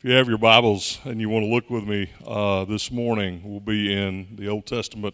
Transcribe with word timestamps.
If 0.00 0.04
you 0.04 0.12
have 0.12 0.28
your 0.28 0.38
Bibles 0.38 1.00
and 1.02 1.20
you 1.20 1.28
want 1.28 1.44
to 1.44 1.50
look 1.50 1.70
with 1.70 1.82
me 1.82 2.08
uh, 2.24 2.64
this 2.66 2.92
morning, 2.92 3.42
we'll 3.44 3.58
be 3.58 3.92
in 3.92 4.28
the 4.36 4.46
Old 4.46 4.64
Testament 4.64 5.12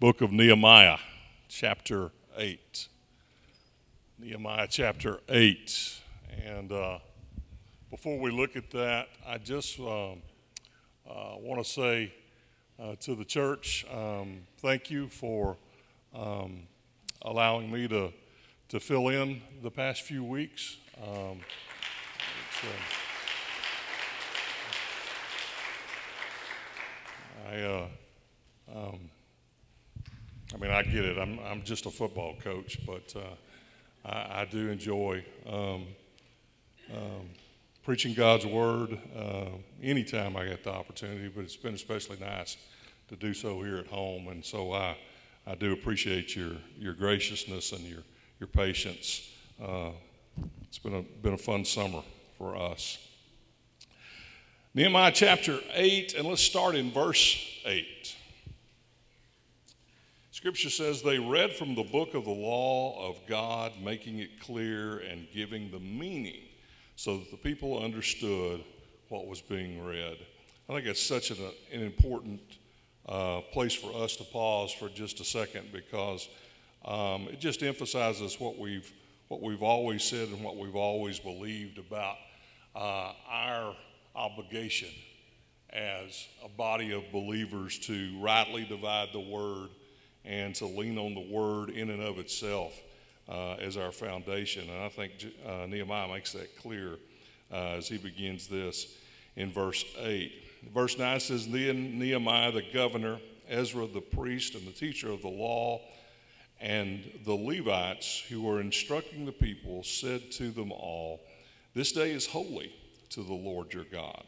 book 0.00 0.20
of 0.20 0.32
Nehemiah, 0.32 0.98
chapter 1.48 2.10
8. 2.36 2.88
Nehemiah 4.18 4.66
chapter 4.68 5.20
8. 5.30 6.00
And 6.44 6.70
uh, 6.70 6.98
before 7.90 8.18
we 8.18 8.30
look 8.30 8.54
at 8.54 8.70
that, 8.72 9.08
I 9.26 9.38
just 9.38 9.80
um, 9.80 10.20
uh, 11.08 11.36
want 11.38 11.64
to 11.64 11.70
say 11.72 12.12
uh, 12.78 12.96
to 13.00 13.14
the 13.14 13.24
church, 13.24 13.86
um, 13.90 14.40
thank 14.58 14.90
you 14.90 15.08
for 15.08 15.56
um, 16.14 16.64
allowing 17.22 17.72
me 17.72 17.88
to, 17.88 18.12
to 18.68 18.78
fill 18.78 19.08
in 19.08 19.40
the 19.62 19.70
past 19.70 20.02
few 20.02 20.22
weeks. 20.22 20.76
Um, 21.02 21.40
it's, 22.50 22.64
uh, 22.64 22.68
I, 27.48 27.62
uh, 27.62 27.86
um, 28.74 28.98
I 30.54 30.58
mean, 30.58 30.70
I 30.70 30.82
get 30.82 31.04
it. 31.04 31.16
I'm, 31.18 31.38
I'm 31.40 31.62
just 31.62 31.86
a 31.86 31.90
football 31.90 32.34
coach, 32.42 32.78
but 32.86 33.14
uh, 33.16 34.08
I, 34.08 34.42
I, 34.42 34.44
do 34.44 34.68
enjoy 34.68 35.24
um, 35.46 35.86
um, 36.92 37.28
preaching 37.84 38.12
God's 38.12 38.44
word 38.44 38.98
uh, 39.16 39.46
anytime 39.82 40.36
I 40.36 40.44
get 40.44 40.62
the 40.62 40.72
opportunity. 40.72 41.28
But 41.28 41.44
it's 41.44 41.56
been 41.56 41.74
especially 41.74 42.18
nice 42.20 42.58
to 43.08 43.16
do 43.16 43.32
so 43.32 43.62
here 43.62 43.78
at 43.78 43.86
home, 43.86 44.28
and 44.28 44.44
so 44.44 44.74
I, 44.74 44.96
I 45.46 45.54
do 45.54 45.72
appreciate 45.72 46.36
your 46.36 46.52
your 46.78 46.92
graciousness 46.92 47.72
and 47.72 47.80
your 47.80 48.02
your 48.40 48.48
patience. 48.48 49.30
Uh, 49.62 49.90
it's 50.64 50.78
been 50.78 50.96
a 50.96 51.02
been 51.22 51.34
a 51.34 51.38
fun 51.38 51.64
summer 51.64 52.02
for 52.36 52.56
us. 52.56 53.07
Nehemiah 54.74 55.12
chapter 55.12 55.60
8, 55.72 56.14
and 56.14 56.28
let's 56.28 56.42
start 56.42 56.74
in 56.74 56.92
verse 56.92 57.42
8. 57.64 58.14
Scripture 60.30 60.68
says, 60.68 61.00
They 61.00 61.18
read 61.18 61.54
from 61.54 61.74
the 61.74 61.82
book 61.82 62.12
of 62.12 62.24
the 62.26 62.30
law 62.30 63.08
of 63.08 63.16
God, 63.26 63.72
making 63.82 64.18
it 64.18 64.38
clear 64.38 64.98
and 64.98 65.26
giving 65.32 65.70
the 65.70 65.80
meaning 65.80 66.42
so 66.96 67.16
that 67.16 67.30
the 67.30 67.36
people 67.38 67.82
understood 67.82 68.62
what 69.08 69.26
was 69.26 69.40
being 69.40 69.82
read. 69.82 70.18
I 70.68 70.74
think 70.74 70.86
it's 70.86 71.02
such 71.02 71.30
an, 71.30 71.38
an 71.72 71.80
important 71.80 72.42
uh, 73.08 73.40
place 73.52 73.74
for 73.74 73.90
us 73.96 74.16
to 74.16 74.24
pause 74.24 74.70
for 74.70 74.90
just 74.90 75.18
a 75.20 75.24
second 75.24 75.72
because 75.72 76.28
um, 76.84 77.22
it 77.28 77.40
just 77.40 77.62
emphasizes 77.62 78.38
what 78.38 78.58
we've, 78.58 78.92
what 79.28 79.40
we've 79.40 79.62
always 79.62 80.04
said 80.04 80.28
and 80.28 80.44
what 80.44 80.58
we've 80.58 80.76
always 80.76 81.18
believed 81.18 81.78
about 81.78 82.16
uh, 82.76 83.12
our 83.30 83.74
obligation 84.14 84.90
as 85.70 86.26
a 86.44 86.48
body 86.48 86.92
of 86.92 87.02
believers 87.12 87.78
to 87.78 88.18
rightly 88.20 88.64
divide 88.64 89.08
the 89.12 89.20
word 89.20 89.68
and 90.24 90.54
to 90.54 90.66
lean 90.66 90.98
on 90.98 91.14
the 91.14 91.20
word 91.32 91.70
in 91.70 91.90
and 91.90 92.02
of 92.02 92.18
itself 92.18 92.72
uh, 93.28 93.54
as 93.54 93.76
our 93.76 93.92
foundation. 93.92 94.68
And 94.68 94.82
I 94.82 94.88
think 94.88 95.12
uh, 95.46 95.66
Nehemiah 95.66 96.08
makes 96.08 96.32
that 96.32 96.56
clear 96.58 96.96
uh, 97.52 97.76
as 97.76 97.88
he 97.88 97.98
begins 97.98 98.48
this 98.48 98.96
in 99.36 99.52
verse 99.52 99.84
8. 99.98 100.32
Verse 100.74 100.98
9 100.98 101.20
says, 101.20 101.48
Then 101.48 101.98
Nehemiah 101.98 102.52
the 102.52 102.64
governor, 102.72 103.18
Ezra 103.48 103.86
the 103.86 104.00
priest, 104.00 104.54
and 104.54 104.66
the 104.66 104.72
teacher 104.72 105.10
of 105.10 105.22
the 105.22 105.28
law, 105.28 105.80
and 106.60 107.04
the 107.24 107.34
Levites 107.34 108.24
who 108.28 108.42
were 108.42 108.60
instructing 108.60 109.24
the 109.24 109.32
people 109.32 109.84
said 109.84 110.32
to 110.32 110.50
them 110.50 110.72
all, 110.72 111.20
This 111.74 111.92
day 111.92 112.10
is 112.10 112.26
holy 112.26 112.72
to 113.10 113.22
the 113.22 113.34
Lord 113.34 113.72
your 113.72 113.84
God. 113.84 114.24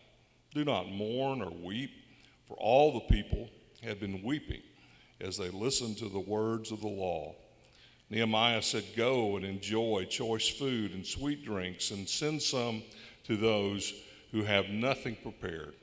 Do 0.55 0.65
not 0.65 0.89
mourn 0.89 1.43
or 1.43 1.51
weep, 1.51 1.91
for 2.47 2.55
all 2.55 2.93
the 2.93 3.15
people 3.15 3.49
had 3.83 4.01
been 4.01 4.23
weeping 4.23 4.63
as 5.21 5.37
they 5.37 5.51
listened 5.51 5.99
to 5.99 6.09
the 6.09 6.21
words 6.21 6.73
of 6.73 6.81
the 6.81 6.89
law. 6.89 7.35
Nehemiah 8.09 8.63
said, 8.63 8.85
Go 8.97 9.37
and 9.37 9.45
enjoy 9.45 10.07
choice 10.09 10.49
food 10.49 10.93
and 10.93 11.07
sweet 11.07 11.45
drinks, 11.45 11.91
and 11.91 12.09
send 12.09 12.43
some 12.43 12.83
to 13.25 13.37
those 13.37 13.95
who 14.33 14.43
have 14.43 14.69
nothing 14.69 15.17
prepared. 15.23 15.75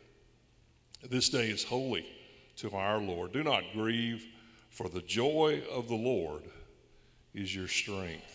This 1.09 1.29
day 1.29 1.49
is 1.49 1.63
holy 1.63 2.05
to 2.57 2.71
our 2.71 2.99
Lord. 2.99 3.31
Do 3.31 3.43
not 3.43 3.63
grieve, 3.73 4.25
for 4.69 4.89
the 4.89 5.01
joy 5.01 5.61
of 5.71 5.87
the 5.87 5.95
Lord 5.95 6.43
is 7.33 7.55
your 7.55 7.67
strength. 7.67 8.33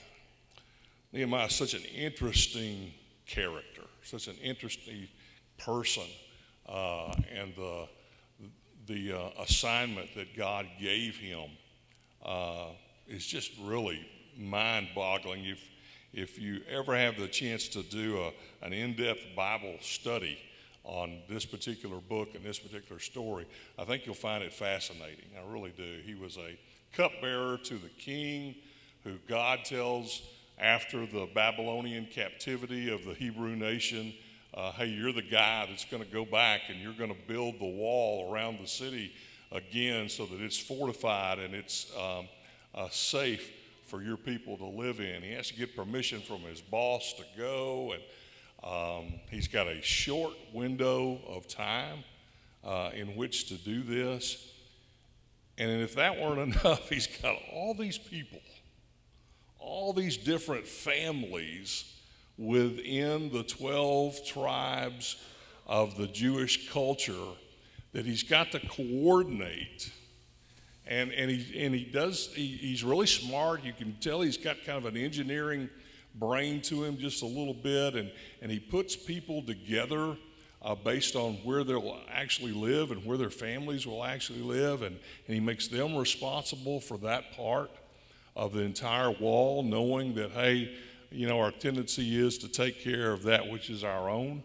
Nehemiah 1.12 1.46
is 1.46 1.54
such 1.54 1.74
an 1.74 1.82
interesting 1.84 2.92
character 3.26 3.82
such 4.02 4.28
an 4.28 4.36
interesting 4.42 5.08
person 5.58 6.04
uh, 6.68 7.14
and 7.34 7.54
the, 7.56 7.88
the 8.86 9.12
uh, 9.12 9.42
assignment 9.42 10.14
that 10.14 10.36
God 10.36 10.66
gave 10.80 11.16
him 11.16 11.50
uh, 12.24 12.66
is 13.08 13.26
just 13.26 13.52
really 13.60 14.06
mind 14.36 14.88
boggling. 14.94 15.44
If, 15.44 15.60
if 16.12 16.38
you 16.38 16.60
ever 16.70 16.96
have 16.96 17.18
the 17.18 17.28
chance 17.28 17.68
to 17.68 17.82
do 17.82 18.18
a, 18.18 18.66
an 18.66 18.72
in 18.72 18.94
depth 18.94 19.20
Bible 19.36 19.76
study 19.80 20.38
on 20.84 21.18
this 21.28 21.44
particular 21.44 21.98
book 21.98 22.34
and 22.34 22.44
this 22.44 22.58
particular 22.58 23.00
story, 23.00 23.46
I 23.78 23.84
think 23.84 24.06
you'll 24.06 24.14
find 24.14 24.42
it 24.42 24.52
fascinating. 24.52 25.26
I 25.36 25.52
really 25.52 25.72
do. 25.76 25.98
He 26.04 26.14
was 26.14 26.36
a 26.36 26.58
cupbearer 26.92 27.58
to 27.58 27.74
the 27.74 27.88
king 27.98 28.56
who 29.04 29.14
God 29.28 29.64
tells 29.64 30.22
after 30.62 31.04
the 31.06 31.28
Babylonian 31.34 32.06
captivity 32.06 32.88
of 32.88 33.04
the 33.04 33.14
Hebrew 33.14 33.56
nation, 33.56 34.14
uh, 34.54 34.70
hey, 34.72 34.86
you're 34.86 35.12
the 35.12 35.20
guy 35.20 35.66
that's 35.68 35.84
going 35.84 36.02
to 36.02 36.08
go 36.08 36.24
back 36.24 36.62
and 36.68 36.78
you're 36.80 36.92
going 36.92 37.12
to 37.12 37.20
build 37.26 37.58
the 37.58 37.66
wall 37.66 38.32
around 38.32 38.60
the 38.60 38.68
city 38.68 39.12
again 39.50 40.08
so 40.08 40.24
that 40.24 40.40
it's 40.40 40.58
fortified 40.58 41.40
and 41.40 41.52
it's 41.52 41.90
um, 41.98 42.28
uh, 42.76 42.88
safe 42.90 43.50
for 43.86 44.02
your 44.02 44.16
people 44.16 44.56
to 44.56 44.64
live 44.64 45.00
in. 45.00 45.22
He 45.22 45.32
has 45.32 45.48
to 45.48 45.54
get 45.54 45.74
permission 45.74 46.20
from 46.20 46.42
his 46.42 46.60
boss 46.60 47.12
to 47.14 47.24
go, 47.36 47.94
and 47.94 48.02
um, 48.62 49.20
he's 49.30 49.48
got 49.48 49.66
a 49.66 49.82
short 49.82 50.34
window 50.54 51.20
of 51.26 51.48
time 51.48 52.04
uh, 52.64 52.90
in 52.94 53.16
which 53.16 53.48
to 53.48 53.54
do 53.54 53.82
this. 53.82 54.48
And 55.58 55.82
if 55.82 55.96
that 55.96 56.20
weren't 56.20 56.56
enough, 56.64 56.88
he's 56.88 57.08
got 57.08 57.36
all 57.52 57.74
these 57.74 57.98
people 57.98 58.38
all 59.62 59.92
these 59.92 60.16
different 60.16 60.66
families 60.66 61.92
within 62.38 63.30
the 63.32 63.42
12 63.42 64.24
tribes 64.26 65.16
of 65.66 65.96
the 65.96 66.06
Jewish 66.06 66.70
culture 66.70 67.12
that 67.92 68.04
he's 68.04 68.22
got 68.22 68.52
to 68.52 68.60
coordinate. 68.60 69.90
And, 70.86 71.12
and, 71.12 71.30
he, 71.30 71.64
and 71.64 71.74
he 71.74 71.84
does, 71.84 72.30
he, 72.34 72.46
he's 72.46 72.82
really 72.82 73.06
smart. 73.06 73.64
You 73.64 73.72
can 73.72 73.96
tell 74.00 74.20
he's 74.20 74.36
got 74.36 74.64
kind 74.64 74.78
of 74.78 74.86
an 74.86 74.96
engineering 74.96 75.68
brain 76.14 76.60
to 76.62 76.84
him 76.84 76.98
just 76.98 77.22
a 77.22 77.26
little 77.26 77.54
bit. 77.54 77.94
And, 77.94 78.10
and 78.40 78.50
he 78.50 78.58
puts 78.58 78.96
people 78.96 79.42
together 79.42 80.16
uh, 80.62 80.74
based 80.74 81.16
on 81.16 81.34
where 81.44 81.64
they'll 81.64 81.98
actually 82.10 82.52
live 82.52 82.90
and 82.90 83.04
where 83.04 83.18
their 83.18 83.30
families 83.30 83.86
will 83.86 84.04
actually 84.04 84.42
live. 84.42 84.82
And, 84.82 84.98
and 85.26 85.34
he 85.34 85.40
makes 85.40 85.68
them 85.68 85.96
responsible 85.96 86.80
for 86.80 86.98
that 86.98 87.36
part 87.36 87.70
of 88.36 88.52
the 88.52 88.60
entire 88.60 89.10
wall, 89.10 89.62
knowing 89.62 90.14
that, 90.14 90.30
hey, 90.30 90.74
you 91.10 91.26
know, 91.26 91.40
our 91.40 91.50
tendency 91.50 92.18
is 92.18 92.38
to 92.38 92.48
take 92.48 92.82
care 92.82 93.12
of 93.12 93.22
that 93.24 93.48
which 93.48 93.68
is 93.68 93.84
our 93.84 94.08
own. 94.08 94.42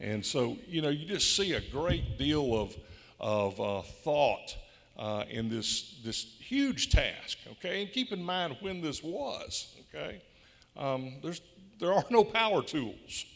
And 0.00 0.24
so, 0.24 0.56
you 0.66 0.82
know, 0.82 0.88
you 0.88 1.06
just 1.06 1.36
see 1.36 1.52
a 1.52 1.60
great 1.60 2.18
deal 2.18 2.54
of, 2.54 2.76
of 3.20 3.60
uh, 3.60 3.82
thought 3.82 4.56
uh, 4.98 5.24
in 5.30 5.48
this, 5.48 6.00
this 6.04 6.36
huge 6.40 6.90
task, 6.90 7.38
okay? 7.52 7.82
And 7.82 7.92
keep 7.92 8.12
in 8.12 8.22
mind 8.22 8.56
when 8.60 8.80
this 8.80 9.02
was, 9.02 9.76
okay? 9.94 10.22
Um, 10.76 11.14
there's, 11.22 11.42
there 11.78 11.92
are 11.92 12.04
no 12.10 12.24
power 12.24 12.62
tools. 12.62 13.26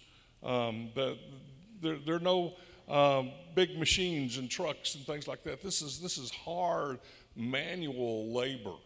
Um, 0.42 0.90
there, 0.94 1.98
there 2.04 2.16
are 2.16 2.20
no 2.20 2.54
um, 2.88 3.30
big 3.54 3.78
machines 3.78 4.38
and 4.38 4.50
trucks 4.50 4.94
and 4.94 5.06
things 5.06 5.28
like 5.28 5.44
that. 5.44 5.62
This 5.62 5.80
is, 5.82 6.00
this 6.00 6.18
is 6.18 6.30
hard 6.30 6.98
manual 7.36 8.32
labor 8.32 8.76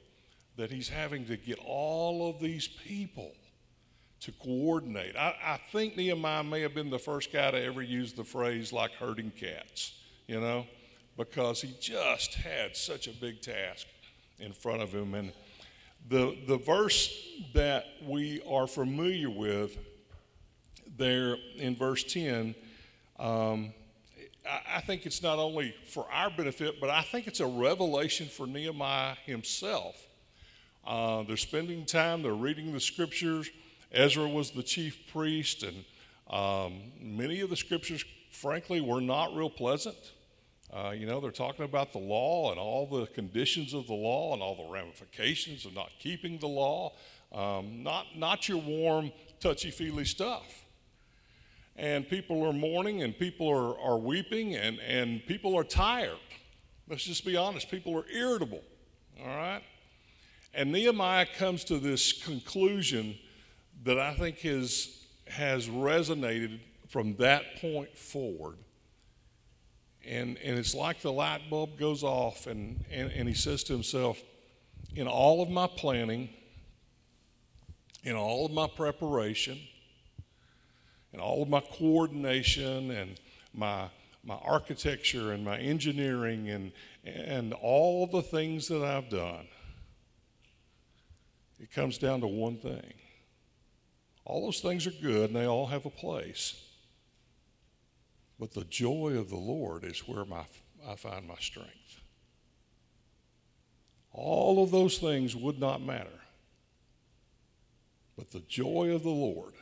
that 0.59 0.73
he's 0.73 0.89
having 0.89 1.25
to 1.25 1.37
get 1.37 1.57
all 1.65 2.29
of 2.29 2.41
these 2.41 2.67
people 2.67 3.33
to 4.21 4.33
coordinate. 4.33 5.15
I, 5.17 5.35
I, 5.43 5.61
think 5.71 5.97
Nehemiah 5.97 6.43
may 6.43 6.61
have 6.63 6.75
been 6.75 6.91
the 6.91 6.99
first 6.99 7.33
guy 7.33 7.53
to 7.53 7.63
ever 7.63 7.81
use 7.81 8.13
the 8.13 8.25
phrase 8.25 8.73
like 8.73 8.91
herding 8.91 9.31
cats, 9.31 9.93
you 10.27 10.41
know, 10.41 10.67
because 11.17 11.63
he 11.63 11.77
just 11.81 12.35
had 12.35 12.77
such 12.77 13.07
a 13.07 13.13
big 13.13 13.41
task 13.41 13.87
in 14.41 14.53
front 14.53 14.83
of 14.83 14.93
him. 14.93 15.15
And 15.15 15.33
the, 16.09 16.37
the 16.49 16.59
verse 16.59 17.17
that 17.55 17.85
we 18.05 18.43
are 18.51 18.67
familiar 18.67 19.31
with 19.31 19.79
there 20.97 21.37
in 21.57 21.77
verse 21.77 22.03
10, 22.03 22.57
um, 23.21 23.73
I, 24.45 24.79
I 24.79 24.81
think 24.81 25.07
it's 25.07 25.23
not 25.23 25.39
only 25.39 25.73
for 25.87 26.05
our 26.13 26.31
benefit, 26.31 26.81
but 26.81 26.91
I 26.91 27.03
think 27.03 27.29
it's 27.29 27.39
a 27.39 27.47
revelation 27.47 28.27
for 28.27 28.49
Nehemiah 28.49 29.15
himself 29.25 30.08
uh, 30.87 31.23
they're 31.25 31.37
spending 31.37 31.85
time, 31.85 32.23
they're 32.23 32.33
reading 32.33 32.73
the 32.73 32.81
scriptures. 32.81 33.51
Ezra 33.93 34.29
was 34.29 34.51
the 34.51 34.63
chief 34.63 35.11
priest, 35.13 35.63
and 35.63 35.85
um, 36.29 36.81
many 37.01 37.41
of 37.41 37.51
the 37.51 37.57
scriptures 37.57 38.05
frankly, 38.39 38.81
were 38.81 39.01
not 39.01 39.35
real 39.35 39.51
pleasant. 39.51 39.97
Uh, 40.73 40.91
you 40.91 41.07
know, 41.07 41.21
they're 41.21 41.31
talking 41.31 41.65
about 41.65 41.93
the 41.93 41.99
law 41.99 42.51
and 42.51 42.61
all 42.61 42.87
the 42.87 43.07
conditions 43.09 43.73
of 43.75 43.87
the 43.87 43.95
law 43.95 44.33
and 44.35 44.43
all 44.43 44.55
the 44.55 44.73
ramifications 44.73 45.65
of 45.65 45.75
not 45.75 45.91
keeping 45.99 46.39
the 46.39 46.47
law. 46.47 46.93
Um, 47.33 47.83
not, 47.83 48.07
not 48.17 48.49
your 48.49 48.59
warm, 48.59 49.13
touchy 49.41 49.71
feely 49.71 50.05
stuff. 50.05 50.65
And 51.77 52.09
people 52.09 52.45
are 52.47 52.53
mourning 52.53 53.03
and 53.03 53.17
people 53.17 53.49
are, 53.49 53.79
are 53.79 53.99
weeping 53.99 54.57
and, 54.57 54.79
and 54.81 55.25
people 55.27 55.57
are 55.57 55.65
tired. 55.65 56.19
Let's 56.89 57.05
just 57.05 57.25
be 57.25 57.37
honest, 57.37 57.71
people 57.71 57.97
are 57.97 58.09
irritable. 58.11 58.63
All 59.21 59.27
right? 59.27 59.63
And 60.55 60.73
Nehemiah 60.73 61.27
comes 61.37 61.65
to 61.65 61.79
this 61.79 62.13
conclusion 62.13 63.17
that 63.85 63.99
I 63.99 64.15
think 64.15 64.39
has, 64.41 65.05
has 65.27 65.69
resonated 65.69 66.61
from 66.89 67.15
that 67.17 67.61
point 67.61 67.97
forward. 67.97 68.57
And, 70.07 70.39
and 70.39 70.59
it's 70.59 70.75
like 70.75 71.01
the 71.03 71.13
light 71.13 71.51
bulb 71.51 71.79
goes 71.79 72.03
off, 72.03 72.47
and, 72.47 72.85
and, 72.91 73.13
and 73.13 73.29
he 73.29 73.35
says 73.35 73.63
to 73.65 73.75
himself, 73.75 74.19
In 74.97 75.07
all 75.07 75.43
of 75.43 75.51
my 75.51 75.67
planning, 75.67 76.31
in 78.05 78.17
all 78.17 78.47
of 78.47 78.53
my 78.53 78.67
preparation, 78.67 79.59
in 81.13 81.21
all 81.21 81.43
of 81.43 81.49
my 81.49 81.61
coordination, 81.61 82.91
and 82.91 83.21
my, 83.53 83.89
my 84.25 84.37
architecture, 84.37 85.33
and 85.33 85.45
my 85.45 85.59
engineering, 85.59 86.49
and, 86.49 86.73
and 87.05 87.53
all 87.53 88.07
the 88.07 88.23
things 88.23 88.67
that 88.69 88.83
I've 88.83 89.11
done, 89.11 89.47
it 91.61 91.73
comes 91.73 91.99
down 91.99 92.21
to 92.21 92.27
one 92.27 92.59
thing. 92.59 92.95
All 94.25 94.45
those 94.45 94.61
things 94.61 94.87
are 94.87 94.93
good 95.03 95.31
and 95.31 95.37
they 95.37 95.47
all 95.47 95.67
have 95.67 95.87
a 95.87 95.91
place. 95.91 96.63
But 98.39 98.53
the 98.53 98.65
joy 98.65 99.17
of 99.19 99.31
the 99.31 99.37
Lord 99.37 99.85
is 99.85 100.01
where 100.07 100.25
my, 100.25 100.45
I 100.87 100.95
find 100.95 101.27
my 101.27 101.39
strength. 101.41 102.01
All 104.13 104.63
of 104.63 104.71
those 104.71 104.99
things 104.99 105.35
would 105.35 105.59
not 105.59 105.83
matter. 105.83 106.09
But 108.17 108.31
the 108.31 108.41
joy 108.41 108.93
of 108.95 109.03
the 109.03 109.11
Lord 109.11 109.55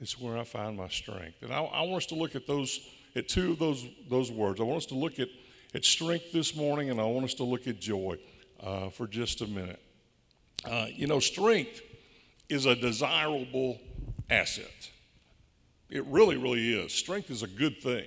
is 0.00 0.18
where 0.18 0.38
I 0.38 0.44
find 0.44 0.76
my 0.76 0.88
strength. 0.88 1.42
And 1.42 1.52
I, 1.52 1.60
I 1.62 1.82
want 1.82 2.02
us 2.02 2.06
to 2.06 2.14
look 2.14 2.34
at 2.34 2.46
those, 2.46 2.80
at 3.16 3.28
two 3.28 3.52
of 3.52 3.58
those, 3.58 3.86
those 4.08 4.30
words. 4.30 4.60
I 4.60 4.64
want 4.64 4.78
us 4.78 4.86
to 4.86 4.94
look 4.94 5.18
at, 5.18 5.28
at 5.74 5.84
strength 5.84 6.32
this 6.32 6.54
morning, 6.56 6.90
and 6.90 7.00
I 7.00 7.04
want 7.04 7.24
us 7.24 7.34
to 7.34 7.44
look 7.44 7.66
at 7.66 7.80
joy 7.80 8.18
uh, 8.62 8.90
for 8.90 9.06
just 9.06 9.40
a 9.40 9.46
minute. 9.46 9.80
Uh, 10.64 10.86
you 10.94 11.06
know, 11.06 11.20
strength 11.20 11.80
is 12.48 12.66
a 12.66 12.74
desirable 12.74 13.80
asset. 14.28 14.90
It 15.88 16.04
really, 16.06 16.36
really 16.36 16.74
is. 16.74 16.92
Strength 16.92 17.30
is 17.30 17.42
a 17.42 17.48
good 17.48 17.80
thing. 17.80 18.04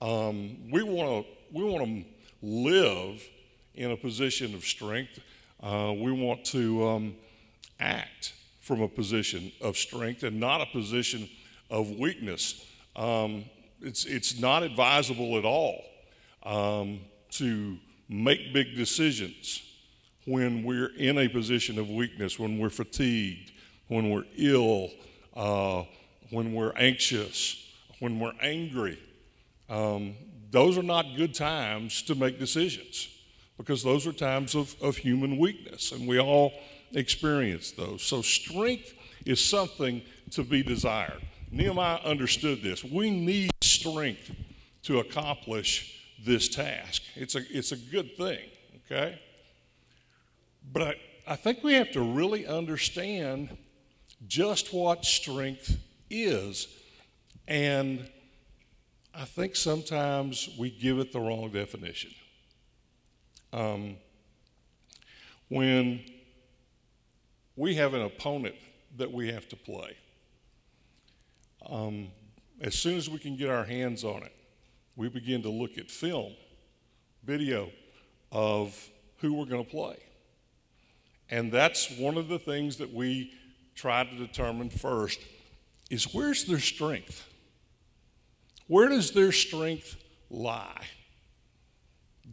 Um, 0.00 0.70
we 0.70 0.82
want 0.82 1.24
to 1.24 1.32
we 1.52 1.64
want 1.64 1.84
to 1.84 2.04
live 2.42 3.22
in 3.74 3.90
a 3.90 3.96
position 3.96 4.54
of 4.54 4.64
strength. 4.64 5.18
Uh, 5.62 5.94
we 5.96 6.12
want 6.12 6.44
to 6.44 6.86
um, 6.86 7.14
act 7.80 8.34
from 8.60 8.82
a 8.82 8.88
position 8.88 9.50
of 9.60 9.76
strength 9.76 10.22
and 10.22 10.38
not 10.38 10.60
a 10.60 10.66
position 10.66 11.28
of 11.70 11.90
weakness. 11.90 12.66
Um, 12.96 13.44
it's 13.80 14.04
it's 14.04 14.38
not 14.38 14.62
advisable 14.62 15.38
at 15.38 15.44
all 15.44 15.82
um, 16.42 17.00
to 17.30 17.78
make 18.08 18.52
big 18.52 18.76
decisions 18.76 19.62
when 20.28 20.62
we're 20.62 20.94
in 20.96 21.18
a 21.18 21.28
position 21.28 21.78
of 21.78 21.88
weakness, 21.88 22.38
when 22.38 22.58
we're 22.58 22.70
fatigued, 22.70 23.52
when 23.88 24.10
we're 24.10 24.26
ill, 24.36 24.90
uh, 25.34 25.82
when 26.30 26.52
we're 26.52 26.74
anxious, 26.76 27.66
when 28.00 28.20
we're 28.20 28.34
angry. 28.42 28.98
Um, 29.70 30.14
those 30.50 30.76
are 30.76 30.82
not 30.82 31.06
good 31.16 31.34
times 31.34 32.02
to 32.02 32.14
make 32.14 32.38
decisions 32.38 33.08
because 33.56 33.82
those 33.82 34.06
are 34.06 34.12
times 34.12 34.54
of, 34.54 34.74
of 34.82 34.96
human 34.96 35.38
weakness, 35.38 35.92
and 35.92 36.06
we 36.06 36.20
all 36.20 36.52
experience 36.92 37.72
those. 37.72 38.02
So, 38.02 38.22
strength 38.22 38.94
is 39.26 39.44
something 39.44 40.02
to 40.30 40.44
be 40.44 40.62
desired. 40.62 41.20
Nehemiah 41.50 42.00
understood 42.04 42.62
this. 42.62 42.84
We 42.84 43.10
need 43.10 43.50
strength 43.62 44.30
to 44.84 45.00
accomplish 45.00 46.02
this 46.24 46.48
task. 46.48 47.02
It's 47.14 47.34
a, 47.34 47.40
it's 47.50 47.72
a 47.72 47.76
good 47.76 48.16
thing, 48.16 48.40
okay? 48.84 49.18
But 50.72 50.82
I, 50.82 50.94
I 51.26 51.36
think 51.36 51.62
we 51.62 51.74
have 51.74 51.90
to 51.92 52.00
really 52.00 52.46
understand 52.46 53.56
just 54.26 54.72
what 54.72 55.04
strength 55.04 55.76
is. 56.10 56.68
And 57.46 58.08
I 59.14 59.24
think 59.24 59.56
sometimes 59.56 60.50
we 60.58 60.70
give 60.70 60.98
it 60.98 61.12
the 61.12 61.20
wrong 61.20 61.50
definition. 61.50 62.10
Um, 63.52 63.96
when 65.48 66.04
we 67.56 67.74
have 67.76 67.94
an 67.94 68.02
opponent 68.02 68.54
that 68.96 69.10
we 69.10 69.32
have 69.32 69.48
to 69.48 69.56
play, 69.56 69.96
um, 71.68 72.08
as 72.60 72.74
soon 72.74 72.96
as 72.96 73.08
we 73.08 73.18
can 73.18 73.36
get 73.36 73.48
our 73.48 73.64
hands 73.64 74.04
on 74.04 74.22
it, 74.22 74.34
we 74.96 75.08
begin 75.08 75.42
to 75.42 75.50
look 75.50 75.78
at 75.78 75.90
film, 75.90 76.34
video 77.24 77.70
of 78.30 78.90
who 79.18 79.32
we're 79.32 79.46
going 79.46 79.64
to 79.64 79.70
play. 79.70 79.96
And 81.30 81.52
that's 81.52 81.90
one 81.98 82.16
of 82.16 82.28
the 82.28 82.38
things 82.38 82.76
that 82.78 82.92
we 82.92 83.32
try 83.74 84.04
to 84.04 84.16
determine 84.16 84.70
first 84.70 85.20
is 85.90 86.12
where's 86.14 86.44
their 86.44 86.58
strength? 86.58 87.26
Where 88.66 88.88
does 88.88 89.12
their 89.12 89.32
strength 89.32 89.96
lie? 90.30 90.84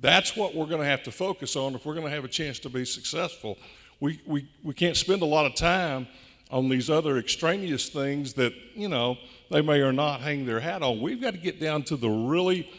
That's 0.01 0.35
what 0.35 0.55
we're 0.55 0.65
going 0.65 0.81
to 0.81 0.87
have 0.87 1.03
to 1.03 1.11
focus 1.11 1.55
on 1.55 1.75
if 1.75 1.85
we're 1.85 1.93
going 1.93 2.05
to 2.05 2.11
have 2.11 2.25
a 2.25 2.29
chance 2.29 2.59
to 2.59 2.69
be 2.69 2.83
successful. 2.83 3.57
We, 3.99 4.21
we, 4.25 4.49
we 4.63 4.73
can't 4.73 4.97
spend 4.97 5.21
a 5.21 5.25
lot 5.25 5.45
of 5.45 5.55
time 5.55 6.07
on 6.51 6.69
these 6.69 6.89
other 6.89 7.17
extraneous 7.17 7.89
things 7.89 8.33
that, 8.33 8.53
you 8.75 8.89
know, 8.89 9.17
they 9.49 9.61
may 9.61 9.81
or 9.81 9.93
not 9.93 10.21
hang 10.21 10.45
their 10.45 10.59
hat 10.59 10.83
on. 10.83 11.01
We've 11.01 11.21
got 11.21 11.31
to 11.31 11.39
get 11.39 11.59
down 11.59 11.83
to 11.83 11.95
the 11.95 12.09
really 12.09 12.69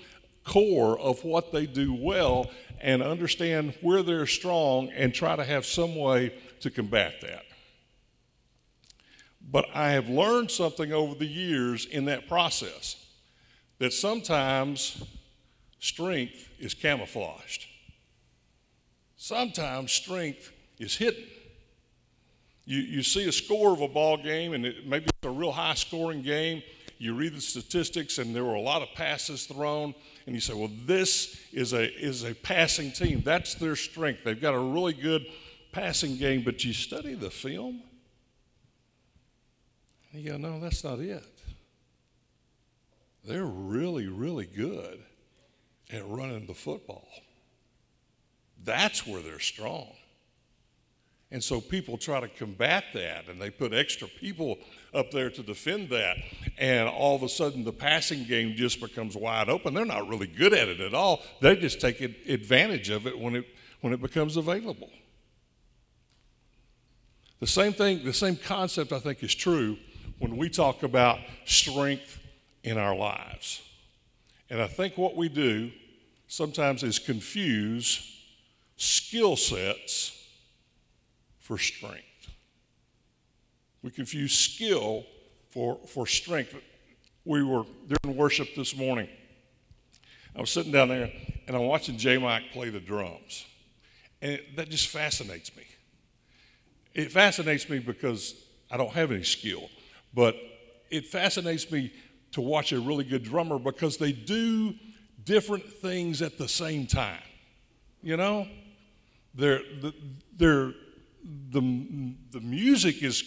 core 0.46 0.98
of 0.98 1.24
what 1.24 1.52
they 1.52 1.66
do 1.66 1.92
well 1.92 2.50
and 2.80 3.02
understand 3.02 3.74
where 3.80 4.02
they're 4.02 4.26
strong 4.26 4.88
and 4.90 5.12
try 5.12 5.36
to 5.36 5.44
have 5.44 5.66
some 5.66 5.96
way 5.96 6.32
to 6.60 6.70
combat 6.70 7.20
that. 7.22 7.42
But 9.48 9.66
I 9.74 9.90
have 9.90 10.08
learned 10.08 10.50
something 10.50 10.92
over 10.92 11.14
the 11.14 11.26
years 11.26 11.86
in 11.86 12.06
that 12.06 12.28
process 12.28 13.04
that 13.78 13.92
sometimes 13.92 15.02
strength 15.78 16.48
is 16.58 16.74
camouflaged. 16.74 17.66
Sometimes 19.16 19.92
strength 19.92 20.52
is 20.78 20.96
hidden. 20.96 21.24
You, 22.64 22.78
you 22.80 23.02
see 23.02 23.28
a 23.28 23.32
score 23.32 23.72
of 23.72 23.80
a 23.80 23.88
ball 23.88 24.16
game, 24.16 24.52
and 24.52 24.66
it, 24.66 24.86
maybe 24.86 25.06
it's 25.06 25.26
a 25.26 25.30
real 25.30 25.52
high 25.52 25.74
scoring 25.74 26.22
game. 26.22 26.62
You 26.98 27.14
read 27.14 27.34
the 27.34 27.40
statistics, 27.40 28.18
and 28.18 28.34
there 28.34 28.44
were 28.44 28.54
a 28.54 28.60
lot 28.60 28.82
of 28.82 28.88
passes 28.94 29.44
thrown, 29.44 29.94
and 30.26 30.34
you 30.34 30.40
say, 30.40 30.54
well, 30.54 30.70
this 30.86 31.38
is 31.52 31.72
a, 31.72 31.92
is 31.94 32.24
a 32.24 32.34
passing 32.34 32.90
team. 32.90 33.22
That's 33.24 33.54
their 33.54 33.76
strength. 33.76 34.24
They've 34.24 34.40
got 34.40 34.54
a 34.54 34.58
really 34.58 34.94
good 34.94 35.26
passing 35.72 36.16
game, 36.16 36.42
but 36.42 36.64
you 36.64 36.72
study 36.72 37.14
the 37.14 37.30
film, 37.30 37.82
and 40.12 40.22
you 40.22 40.32
go, 40.32 40.38
no, 40.38 40.58
that's 40.58 40.82
not 40.82 41.00
it. 41.00 41.24
They're 43.24 43.44
really, 43.44 44.06
really 44.06 44.46
good 44.46 45.02
at 45.92 46.06
running 46.06 46.46
the 46.46 46.54
football. 46.54 47.08
That's 48.64 49.06
where 49.06 49.20
they're 49.20 49.38
strong. 49.38 49.88
And 51.30 51.42
so 51.42 51.60
people 51.60 51.98
try 51.98 52.20
to 52.20 52.28
combat 52.28 52.84
that 52.94 53.28
and 53.28 53.40
they 53.40 53.50
put 53.50 53.72
extra 53.72 54.06
people 54.06 54.58
up 54.94 55.10
there 55.10 55.30
to 55.30 55.42
defend 55.42 55.90
that. 55.90 56.16
And 56.58 56.88
all 56.88 57.14
of 57.14 57.22
a 57.22 57.28
sudden 57.28 57.64
the 57.64 57.72
passing 57.72 58.24
game 58.24 58.54
just 58.54 58.80
becomes 58.80 59.16
wide 59.16 59.48
open. 59.48 59.74
They're 59.74 59.84
not 59.84 60.08
really 60.08 60.26
good 60.26 60.52
at 60.52 60.68
it 60.68 60.80
at 60.80 60.94
all. 60.94 61.22
They 61.40 61.56
just 61.56 61.80
take 61.80 62.00
advantage 62.00 62.90
of 62.90 63.06
it 63.06 63.18
when 63.18 63.36
it, 63.36 63.46
when 63.80 63.92
it 63.92 64.00
becomes 64.00 64.36
available. 64.36 64.90
The 67.40 67.46
same 67.46 67.72
thing, 67.72 68.04
the 68.04 68.14
same 68.14 68.36
concept 68.36 68.92
I 68.92 68.98
think 68.98 69.22
is 69.22 69.34
true 69.34 69.76
when 70.18 70.36
we 70.36 70.48
talk 70.48 70.82
about 70.82 71.18
strength 71.44 72.18
in 72.62 72.78
our 72.78 72.96
lives. 72.96 73.62
And 74.48 74.62
I 74.62 74.66
think 74.66 74.96
what 74.96 75.16
we 75.16 75.28
do 75.28 75.70
sometimes 76.28 76.82
is 76.82 76.98
confuse 76.98 78.12
skill 78.76 79.36
sets 79.36 80.12
for 81.38 81.58
strength. 81.58 82.02
We 83.86 83.92
confuse 83.92 84.36
skill 84.36 85.04
for, 85.50 85.78
for 85.86 86.08
strength. 86.08 86.56
We 87.24 87.44
were 87.44 87.62
during 87.86 88.18
worship 88.18 88.48
this 88.56 88.76
morning. 88.76 89.08
I 90.34 90.40
was 90.40 90.50
sitting 90.50 90.72
down 90.72 90.88
there 90.88 91.12
and 91.46 91.56
I'm 91.56 91.62
watching 91.62 91.96
J 91.96 92.18
Mike 92.18 92.50
play 92.52 92.68
the 92.68 92.80
drums. 92.80 93.46
And 94.20 94.32
it, 94.32 94.56
that 94.56 94.70
just 94.70 94.88
fascinates 94.88 95.56
me. 95.56 95.62
It 96.94 97.12
fascinates 97.12 97.68
me 97.68 97.78
because 97.78 98.34
I 98.72 98.76
don't 98.76 98.90
have 98.90 99.12
any 99.12 99.22
skill, 99.22 99.70
but 100.12 100.34
it 100.90 101.06
fascinates 101.06 101.70
me 101.70 101.92
to 102.32 102.40
watch 102.40 102.72
a 102.72 102.80
really 102.80 103.04
good 103.04 103.22
drummer 103.22 103.56
because 103.56 103.98
they 103.98 104.10
do 104.10 104.74
different 105.22 105.62
things 105.62 106.22
at 106.22 106.38
the 106.38 106.48
same 106.48 106.88
time. 106.88 107.22
You 108.02 108.16
know, 108.16 108.48
they're, 109.32 109.60
they're, 110.36 110.72
the, 111.50 112.14
the 112.32 112.40
music 112.40 113.04
is, 113.04 113.22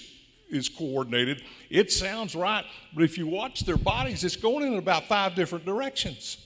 is 0.49 0.69
coordinated, 0.69 1.43
it 1.69 1.91
sounds 1.91 2.35
right, 2.35 2.65
but 2.93 3.03
if 3.03 3.17
you 3.17 3.27
watch 3.27 3.61
their 3.61 3.77
bodies, 3.77 4.23
it's 4.23 4.35
going 4.35 4.65
in 4.65 4.77
about 4.77 5.05
five 5.05 5.35
different 5.35 5.65
directions. 5.65 6.37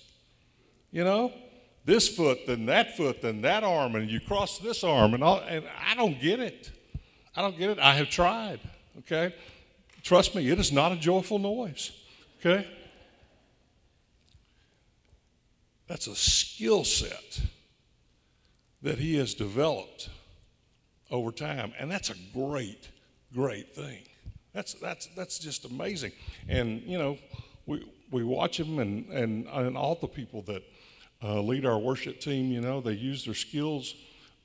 You 0.92 1.04
know, 1.04 1.34
this 1.86 2.08
foot, 2.08 2.46
then 2.46 2.66
that 2.68 2.96
foot, 2.96 3.22
then 3.22 3.42
that 3.42 3.64
arm, 3.64 3.96
and 3.96 4.10
you 4.10 4.20
cross 4.20 4.60
this 4.60 4.84
arm, 4.84 5.14
and, 5.14 5.24
all, 5.24 5.40
and 5.40 5.66
I 5.86 5.96
don't 5.96 6.20
get 6.20 6.40
it. 6.40 6.72
I 7.36 7.42
don't 7.42 7.58
get 7.58 7.70
it. 7.70 7.80
I 7.80 7.96
have 7.96 8.10
tried, 8.10 8.60
okay? 9.00 9.34
Trust 10.04 10.36
me, 10.36 10.50
it 10.50 10.60
is 10.60 10.72
not 10.72 10.92
a 10.92 10.96
joyful 10.96 11.40
noise, 11.40 11.92
okay? 12.40 12.68
That's 15.88 16.08
a 16.08 16.16
skill 16.16 16.84
set 16.84 17.42
that 18.82 18.98
he 18.98 19.16
has 19.18 19.34
developed 19.34 20.10
over 21.10 21.32
time, 21.32 21.74
and 21.80 21.90
that's 21.90 22.10
a 22.10 22.16
great, 22.34 22.90
great 23.34 23.76
thing. 23.76 24.04
That's, 24.54 24.74
that's, 24.76 25.08
that's 25.16 25.40
just 25.40 25.66
amazing. 25.66 26.12
And, 26.48 26.82
you 26.84 26.98
know, 26.98 27.18
we, 27.66 27.86
we 28.12 28.24
watch 28.24 28.58
them 28.58 28.80
and, 28.80 29.10
and, 29.10 29.48
and 29.48 29.78
all 29.78 29.96
the 29.96 30.08
people 30.08 30.44
that 30.44 30.64
uh, 31.24 31.42
lead 31.42 31.66
our 31.66 31.80
worship 31.80 32.20
team, 32.20 32.52
you 32.52 32.62
know, 32.62 32.82
they 32.82 32.94
use 32.94 33.26
their 33.26 33.34
skills 33.34 33.96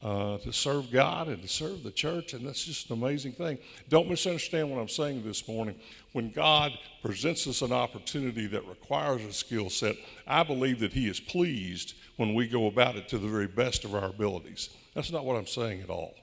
uh, 0.02 0.38
to 0.38 0.52
serve 0.52 0.92
God 0.92 1.26
and 1.28 1.42
to 1.42 1.48
serve 1.48 1.82
the 1.82 1.90
church, 1.90 2.32
and 2.32 2.46
that's 2.46 2.64
just 2.64 2.88
an 2.90 3.02
amazing 3.02 3.32
thing. 3.32 3.58
Don't 3.88 4.08
misunderstand 4.08 4.70
what 4.70 4.80
I'm 4.80 4.88
saying 4.88 5.24
this 5.24 5.48
morning. 5.48 5.74
When 6.12 6.30
God 6.30 6.72
presents 7.02 7.48
us 7.48 7.62
an 7.62 7.72
opportunity 7.72 8.46
that 8.46 8.64
requires 8.66 9.24
a 9.24 9.32
skill 9.32 9.70
set, 9.70 9.96
I 10.26 10.44
believe 10.44 10.78
that 10.80 10.92
He 10.92 11.08
is 11.08 11.18
pleased 11.18 11.94
when 12.16 12.34
we 12.34 12.46
go 12.46 12.66
about 12.66 12.94
it 12.94 13.08
to 13.08 13.18
the 13.18 13.26
very 13.26 13.48
best 13.48 13.84
of 13.84 13.94
our 13.94 14.04
abilities. 14.04 14.70
That's 14.94 15.10
not 15.10 15.24
what 15.24 15.36
I'm 15.36 15.46
saying 15.46 15.82
at 15.82 15.90
all. 15.90 16.14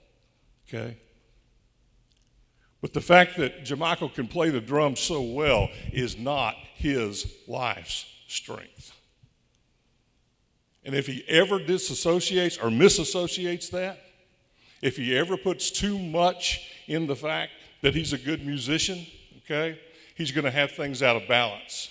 Okay? 0.70 0.98
But 2.82 2.94
the 2.94 3.02
fact 3.02 3.38
that 3.38 3.64
Jamichael 3.64 4.14
can 4.14 4.28
play 4.28 4.50
the 4.50 4.62
drums 4.62 5.00
so 5.00 5.22
well 5.22 5.70
is 5.92 6.18
not 6.18 6.56
his 6.76 7.26
life's 7.48 8.06
strength. 8.28 8.92
And 10.84 10.94
if 10.94 11.08
he 11.08 11.24
ever 11.28 11.60
disassociates 11.60 12.64
or 12.64 12.70
misassociates 12.70 13.72
that, 13.72 14.00
if 14.82 14.98
he 14.98 15.18
ever 15.18 15.36
puts 15.36 15.72
too 15.72 15.98
much 15.98 16.72
in 16.88 17.08
the 17.08 17.16
fact 17.16 17.54
that 17.82 17.96
he's 17.96 18.14
a 18.14 18.18
good 18.20 18.46
musician, 18.46 19.06
okay, 19.40 19.80
he's 20.14 20.32
going 20.32 20.46
to 20.46 20.52
have 20.52 20.72
things 20.72 21.02
out 21.02 21.16
of 21.16 21.28
balance. 21.28 21.90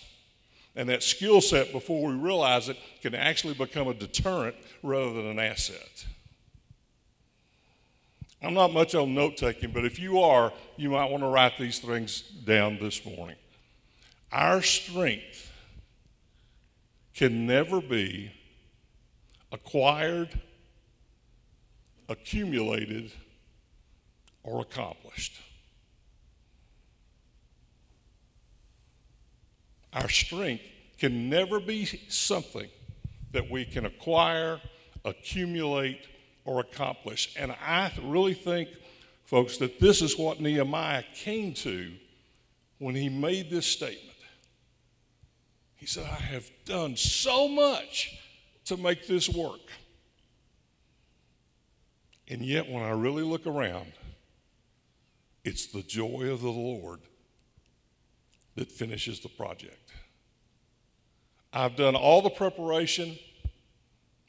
And 0.77 0.89
that 0.89 1.03
skill 1.03 1.41
set, 1.41 1.73
before 1.73 2.07
we 2.07 2.15
realize 2.15 2.69
it, 2.69 2.77
can 3.01 3.15
actually 3.15 3.55
become 3.55 3.89
a 3.89 3.95
deterrent 3.95 4.57
rather 4.83 5.13
than 5.13 5.27
an 5.27 5.39
asset. 5.39 6.07
I'm 8.47 8.55
not 8.55 8.73
much 8.73 8.95
on 8.95 9.15
note 9.15 9.37
taking, 9.37 9.71
but 9.71 9.85
if 9.85 9.99
you 9.99 10.21
are, 10.21 10.53
you 10.77 10.91
might 10.91 11.11
want 11.11 11.23
to 11.23 11.29
write 11.29 11.59
these 11.59 11.79
things 11.79 12.21
down 12.21 12.79
this 12.79 13.05
morning. 13.05 13.37
Our 14.31 14.61
strength 14.61 15.51
can 17.15 17.47
never 17.47 17.81
be 17.81 18.33
acquired, 19.53 20.39
accumulated, 22.09 23.13
or 24.43 24.61
accomplished. 24.61 25.41
Our 29.93 30.09
strength 30.09 30.65
can 30.99 31.31
never 31.31 31.61
be 31.61 31.87
something 32.09 32.69
that 33.31 33.49
we 33.49 33.65
can 33.65 33.87
acquire, 33.87 34.61
accumulate, 35.05 36.01
or 36.45 36.61
accomplish. 36.61 37.35
And 37.39 37.53
I 37.53 37.93
really 38.03 38.35
think, 38.35 38.69
folks, 39.25 39.57
that 39.59 39.81
this 39.81 40.03
is 40.03 40.19
what 40.19 40.41
Nehemiah 40.41 41.05
came 41.15 41.55
to 41.55 41.93
when 42.79 42.95
he 42.95 43.09
made 43.09 43.51
this 43.51 43.67
statement. 43.67 44.17
He 45.77 45.87
said, 45.87 46.05
I 46.05 46.23
have 46.23 46.51
done 46.65 46.97
so 46.97 47.49
much 47.49 48.19
to 48.67 48.77
make 48.77 49.07
this 49.07 49.29
work. 49.29 49.61
And 52.29 52.41
yet, 52.43 52.69
when 52.69 52.83
I 52.83 52.91
really 52.91 53.23
look 53.23 53.47
around, 53.47 53.93
it's 55.45 55.67
the 55.67 55.83
joy 55.83 56.31
of 56.31 56.41
the 56.41 56.51
Lord 56.51 57.01
that 58.55 58.73
finishes 58.73 59.21
the 59.21 59.29
project. 59.29 59.93
I've 61.53 61.77
done 61.77 61.95
all 61.95 62.23
the 62.23 62.31
preparation, 62.31 63.19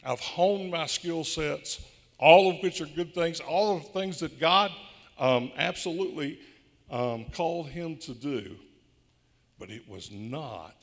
I've 0.04 0.20
honed 0.20 0.72
my 0.72 0.86
skill 0.88 1.24
sets, 1.24 1.82
all 2.26 2.50
of 2.50 2.58
which 2.64 2.82
are 2.82 2.88
good 2.88 3.14
things, 3.14 3.40
all 3.40 3.78
of 3.78 3.88
things 3.90 4.20
that 4.22 4.40
God 4.40 4.72
um, 5.20 5.52
absolutely 5.58 6.40
um, 6.90 7.26
called 7.26 7.68
him 7.68 7.98
to 7.98 8.16
do, 8.16 8.56
but 9.60 9.70
it 9.70 9.88
was 9.88 10.10
not 10.10 10.76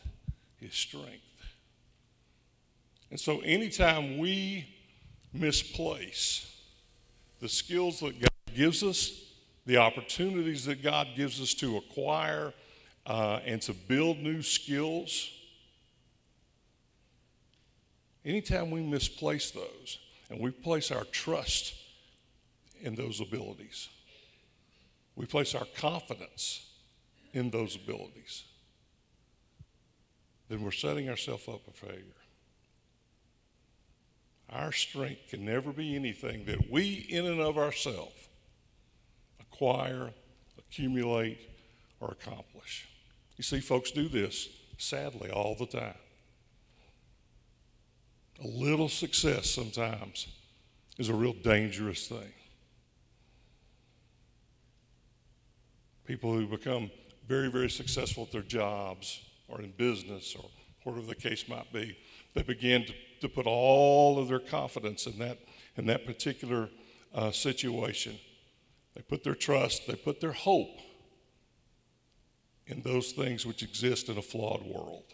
his 0.60 0.72
strength. 0.72 1.18
And 3.10 3.18
so, 3.18 3.40
anytime 3.40 4.18
we 4.18 4.68
misplace 5.32 6.48
the 7.40 7.48
skills 7.48 7.98
that 7.98 8.20
God 8.20 8.54
gives 8.54 8.84
us, 8.84 9.24
the 9.66 9.78
opportunities 9.78 10.64
that 10.66 10.80
God 10.80 11.08
gives 11.16 11.40
us 11.40 11.54
to 11.54 11.76
acquire 11.76 12.54
uh, 13.04 13.40
and 13.44 13.60
to 13.62 13.74
build 13.74 14.18
new 14.18 14.42
skills, 14.42 15.28
anytime 18.24 18.70
we 18.70 18.80
misplace 18.80 19.50
those 19.50 19.98
and 20.32 20.40
we 20.40 20.50
place 20.50 20.90
our 20.90 21.04
trust 21.04 21.74
in 22.80 22.94
those 22.94 23.20
abilities, 23.20 23.90
we 25.14 25.26
place 25.26 25.54
our 25.54 25.66
confidence 25.76 26.70
in 27.34 27.50
those 27.50 27.76
abilities, 27.76 28.44
then 30.48 30.62
we're 30.62 30.70
setting 30.70 31.10
ourselves 31.10 31.46
up 31.48 31.60
for 31.64 31.86
failure. 31.86 32.02
Our 34.48 34.72
strength 34.72 35.28
can 35.28 35.44
never 35.44 35.70
be 35.70 35.94
anything 35.94 36.46
that 36.46 36.70
we, 36.70 37.06
in 37.10 37.26
and 37.26 37.40
of 37.40 37.58
ourselves, 37.58 38.28
acquire, 39.38 40.10
accumulate, 40.58 41.40
or 42.00 42.10
accomplish. 42.10 42.88
You 43.36 43.44
see, 43.44 43.60
folks 43.60 43.90
do 43.90 44.08
this, 44.08 44.48
sadly, 44.78 45.30
all 45.30 45.54
the 45.54 45.66
time. 45.66 45.94
A 48.40 48.46
little 48.46 48.88
success 48.88 49.50
sometimes 49.50 50.28
is 50.98 51.08
a 51.08 51.14
real 51.14 51.32
dangerous 51.32 52.08
thing. 52.08 52.32
People 56.04 56.32
who 56.32 56.46
become 56.46 56.90
very, 57.26 57.50
very 57.50 57.70
successful 57.70 58.24
at 58.24 58.32
their 58.32 58.42
jobs 58.42 59.20
or 59.48 59.60
in 59.60 59.72
business 59.72 60.34
or 60.34 60.48
whatever 60.84 61.06
the 61.06 61.14
case 61.14 61.48
might 61.48 61.72
be, 61.72 61.96
they 62.34 62.42
begin 62.42 62.84
to 62.84 62.92
to 63.22 63.28
put 63.28 63.46
all 63.46 64.18
of 64.18 64.28
their 64.28 64.40
confidence 64.40 65.06
in 65.06 65.18
that, 65.20 65.38
in 65.76 65.86
that 65.86 66.04
particular 66.04 66.68
uh, 67.14 67.30
situation. 67.30 68.18
They 68.94 69.02
put 69.02 69.24
their 69.24 69.36
trust, 69.36 69.86
they 69.86 69.94
put 69.94 70.20
their 70.20 70.32
hope 70.32 70.80
in 72.66 72.82
those 72.82 73.12
things 73.12 73.46
which 73.46 73.62
exist 73.62 74.08
in 74.08 74.18
a 74.18 74.22
flawed 74.22 74.62
world. 74.62 75.04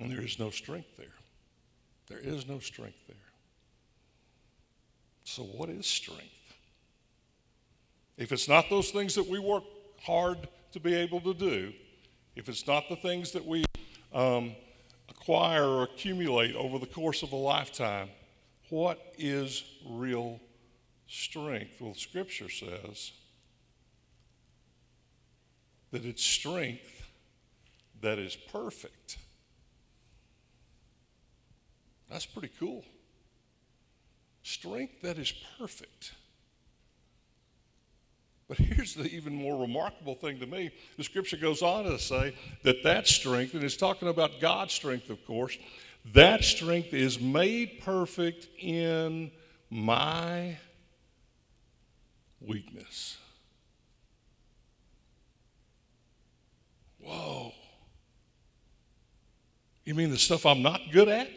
And 0.00 0.10
there 0.10 0.22
is 0.22 0.38
no 0.38 0.50
strength 0.50 0.96
there. 0.96 1.06
There 2.08 2.18
is 2.18 2.48
no 2.48 2.58
strength 2.58 2.96
there. 3.06 3.16
So, 5.24 5.42
what 5.42 5.68
is 5.68 5.86
strength? 5.86 6.24
If 8.16 8.32
it's 8.32 8.48
not 8.48 8.68
those 8.70 8.90
things 8.90 9.14
that 9.14 9.26
we 9.26 9.38
work 9.38 9.62
hard 10.02 10.48
to 10.72 10.80
be 10.80 10.94
able 10.94 11.20
to 11.20 11.34
do, 11.34 11.72
if 12.34 12.48
it's 12.48 12.66
not 12.66 12.88
the 12.88 12.96
things 12.96 13.32
that 13.32 13.44
we 13.44 13.64
um, 14.12 14.56
acquire 15.08 15.64
or 15.64 15.82
accumulate 15.84 16.56
over 16.56 16.78
the 16.78 16.86
course 16.86 17.22
of 17.22 17.32
a 17.32 17.36
lifetime, 17.36 18.08
what 18.70 19.14
is 19.18 19.64
real 19.86 20.40
strength? 21.08 21.80
Well, 21.80 21.94
Scripture 21.94 22.48
says 22.48 23.12
that 25.90 26.04
it's 26.04 26.24
strength 26.24 27.06
that 28.00 28.18
is 28.18 28.36
perfect. 28.36 29.18
That's 32.10 32.26
pretty 32.26 32.50
cool. 32.58 32.84
Strength 34.42 35.02
that 35.02 35.18
is 35.18 35.32
perfect. 35.58 36.12
But 38.48 38.58
here's 38.58 38.94
the 38.94 39.04
even 39.04 39.32
more 39.32 39.60
remarkable 39.60 40.16
thing 40.16 40.40
to 40.40 40.46
me. 40.46 40.72
The 40.96 41.04
scripture 41.04 41.36
goes 41.36 41.62
on 41.62 41.84
to 41.84 41.98
say 42.00 42.34
that 42.64 42.82
that 42.82 43.06
strength, 43.06 43.54
and 43.54 43.62
it's 43.62 43.76
talking 43.76 44.08
about 44.08 44.40
God's 44.40 44.74
strength, 44.74 45.08
of 45.08 45.24
course, 45.24 45.56
that 46.12 46.42
strength 46.42 46.92
is 46.92 47.20
made 47.20 47.80
perfect 47.84 48.48
in 48.58 49.30
my 49.68 50.56
weakness. 52.40 53.18
Whoa. 56.98 57.52
You 59.84 59.94
mean 59.94 60.10
the 60.10 60.18
stuff 60.18 60.44
I'm 60.44 60.62
not 60.62 60.80
good 60.90 61.08
at? 61.08 61.30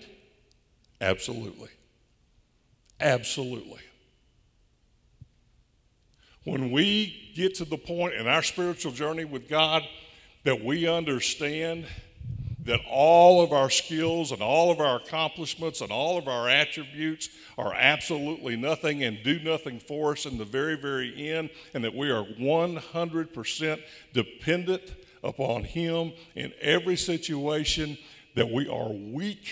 Absolutely. 1.03 1.67
Absolutely. 3.01 3.81
When 6.45 6.72
we 6.72 7.33
get 7.36 7.55
to 7.55 7.65
the 7.65 7.77
point 7.77 8.13
in 8.13 8.25
our 8.25 8.41
spiritual 8.41 8.93
journey 8.93 9.25
with 9.25 9.50
God 9.50 9.83
that 10.45 10.63
we 10.63 10.88
understand 10.88 11.88
that 12.63 12.79
all 12.89 13.41
of 13.43 13.51
our 13.51 13.69
skills 13.69 14.31
and 14.31 14.41
all 14.41 14.72
of 14.72 14.79
our 14.79 14.95
accomplishments 14.95 15.81
and 15.81 15.91
all 15.91 16.17
of 16.17 16.29
our 16.29 16.48
attributes 16.48 17.27
are 17.57 17.74
absolutely 17.74 18.55
nothing 18.55 19.03
and 19.03 19.22
do 19.24 19.41
nothing 19.41 19.81
for 19.81 20.13
us 20.13 20.25
in 20.25 20.38
the 20.38 20.45
very, 20.45 20.77
very 20.77 21.29
end, 21.29 21.50
and 21.74 21.83
that 21.83 21.93
we 21.93 22.12
are 22.12 22.24
100% 22.24 23.81
dependent 24.13 24.95
upon 25.22 25.65
Him 25.65 26.13
in 26.36 26.53
every 26.62 26.95
situation, 26.95 27.98
that 28.36 28.50
we 28.50 28.69
are 28.69 28.89
weak 28.89 29.50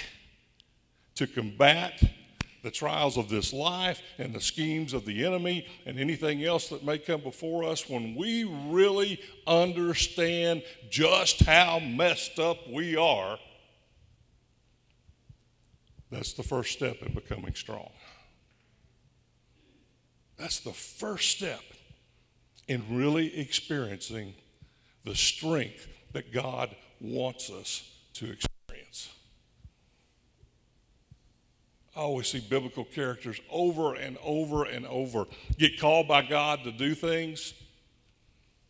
to 1.21 1.27
combat 1.27 2.01
the 2.63 2.71
trials 2.71 3.15
of 3.15 3.29
this 3.29 3.53
life 3.53 4.01
and 4.17 4.33
the 4.33 4.41
schemes 4.41 4.91
of 4.91 5.05
the 5.05 5.23
enemy 5.23 5.67
and 5.85 5.99
anything 5.99 6.43
else 6.43 6.67
that 6.69 6.83
may 6.83 6.97
come 6.97 7.21
before 7.21 7.63
us, 7.63 7.87
when 7.87 8.15
we 8.15 8.43
really 8.43 9.19
understand 9.45 10.63
just 10.89 11.41
how 11.41 11.77
messed 11.77 12.39
up 12.39 12.57
we 12.67 12.95
are, 12.95 13.37
that's 16.09 16.33
the 16.33 16.41
first 16.41 16.71
step 16.71 16.97
in 17.03 17.13
becoming 17.13 17.53
strong. 17.53 17.91
That's 20.37 20.59
the 20.59 20.73
first 20.73 21.29
step 21.29 21.61
in 22.67 22.83
really 22.89 23.39
experiencing 23.39 24.33
the 25.05 25.15
strength 25.15 25.87
that 26.13 26.33
God 26.33 26.75
wants 26.99 27.51
us 27.51 27.87
to 28.13 28.25
experience. 28.25 28.50
I 32.01 32.03
always 32.03 32.29
see 32.29 32.39
biblical 32.39 32.83
characters 32.83 33.39
over 33.51 33.93
and 33.93 34.17
over 34.23 34.63
and 34.63 34.87
over 34.87 35.27
get 35.59 35.79
called 35.79 36.07
by 36.07 36.23
God 36.23 36.63
to 36.63 36.71
do 36.71 36.95
things. 36.95 37.53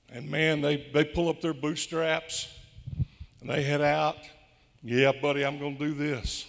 And 0.09 0.29
man, 0.29 0.59
they, 0.59 0.89
they 0.93 1.05
pull 1.05 1.29
up 1.29 1.39
their 1.39 1.53
bootstraps 1.53 2.53
and 3.39 3.49
they 3.49 3.63
head 3.63 3.79
out. 3.79 4.17
Yeah, 4.83 5.13
buddy, 5.13 5.45
I'm 5.45 5.59
going 5.59 5.77
to 5.77 5.87
do 5.87 5.93
this. 5.93 6.45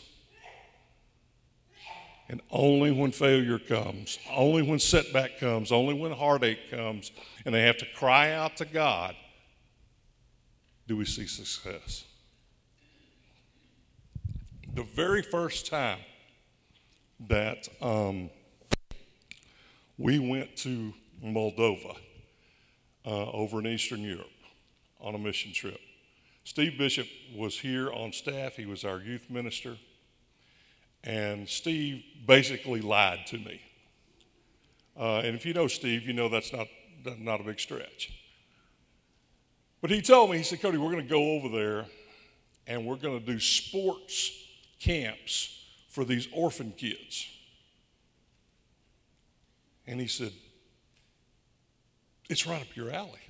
And 2.29 2.41
only 2.51 2.91
when 2.91 3.13
failure 3.13 3.61
comes, 3.61 4.19
only 4.29 4.63
when 4.63 4.81
setback 4.81 5.39
comes, 5.39 5.71
only 5.71 5.95
when 5.95 6.11
heartache 6.11 6.69
comes, 6.69 7.13
and 7.45 7.55
they 7.55 7.63
have 7.63 7.77
to 7.77 7.87
cry 7.95 8.33
out 8.33 8.57
to 8.57 8.65
God, 8.65 9.15
do 10.89 10.97
we 10.97 11.05
see 11.05 11.29
success. 11.29 12.03
The 14.75 14.83
very 14.83 15.23
first 15.23 15.69
time 15.69 16.01
that 17.29 17.69
um, 17.81 18.31
we 19.99 20.19
went 20.19 20.57
to 20.57 20.93
Moldova 21.25 21.97
uh, 23.07 23.31
over 23.31 23.61
in 23.61 23.67
Eastern 23.67 24.03
Europe 24.03 24.27
on 25.01 25.15
a 25.15 25.19
mission 25.19 25.53
trip. 25.53 25.81
Steve 26.45 26.77
Bishop 26.77 27.07
was 27.37 27.59
here 27.59 27.93
on 27.93 28.13
staff, 28.13 28.57
he 28.57 28.67
was 28.67 28.85
our 28.85 28.99
youth 28.99 29.31
minister, 29.31 29.77
and 31.05 31.49
Steve 31.49 32.03
basically 32.27 32.81
lied 32.81 33.27
to 33.27 33.39
me. 33.39 33.61
Uh, 34.99 35.19
and 35.19 35.35
if 35.37 35.47
you 35.47 35.55
know 35.55 35.69
Steve, 35.69 36.07
you 36.07 36.13
know 36.13 36.29
that's 36.29 36.53
not, 36.53 36.67
not 37.19 37.41
a 37.41 37.45
big 37.45 37.61
stretch. 37.61 38.13
But 39.81 39.91
he 39.91 40.01
told 40.01 40.31
me, 40.31 40.39
he 40.39 40.43
said, 40.45 40.61
Cody, 40.61 40.79
we're 40.79 40.93
going 40.93 41.03
to 41.03 41.11
go 41.11 41.33
over 41.33 41.49
there 41.49 41.87
and 42.67 42.87
we're 42.87 42.97
going 42.97 43.19
to 43.19 43.25
do 43.27 43.41
sports 43.41 44.31
camps 44.79 45.62
for 45.93 46.07
these 46.07 46.27
orphan 46.33 46.73
kids. 46.73 47.29
And 49.87 50.01
he 50.01 50.07
said, 50.07 50.33
It's 52.31 52.47
right 52.47 52.63
up 52.63 52.75
your 52.75 52.91
alley. 52.91 53.21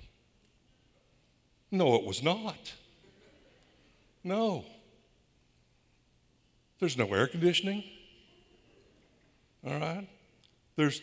No, 1.72 1.96
it 1.96 2.04
was 2.04 2.22
not. 2.22 2.72
No. 4.22 4.64
There's 6.78 6.96
no 6.96 7.12
air 7.12 7.26
conditioning. 7.26 7.82
All 9.66 9.78
right? 9.78 10.08
There's 10.76 11.02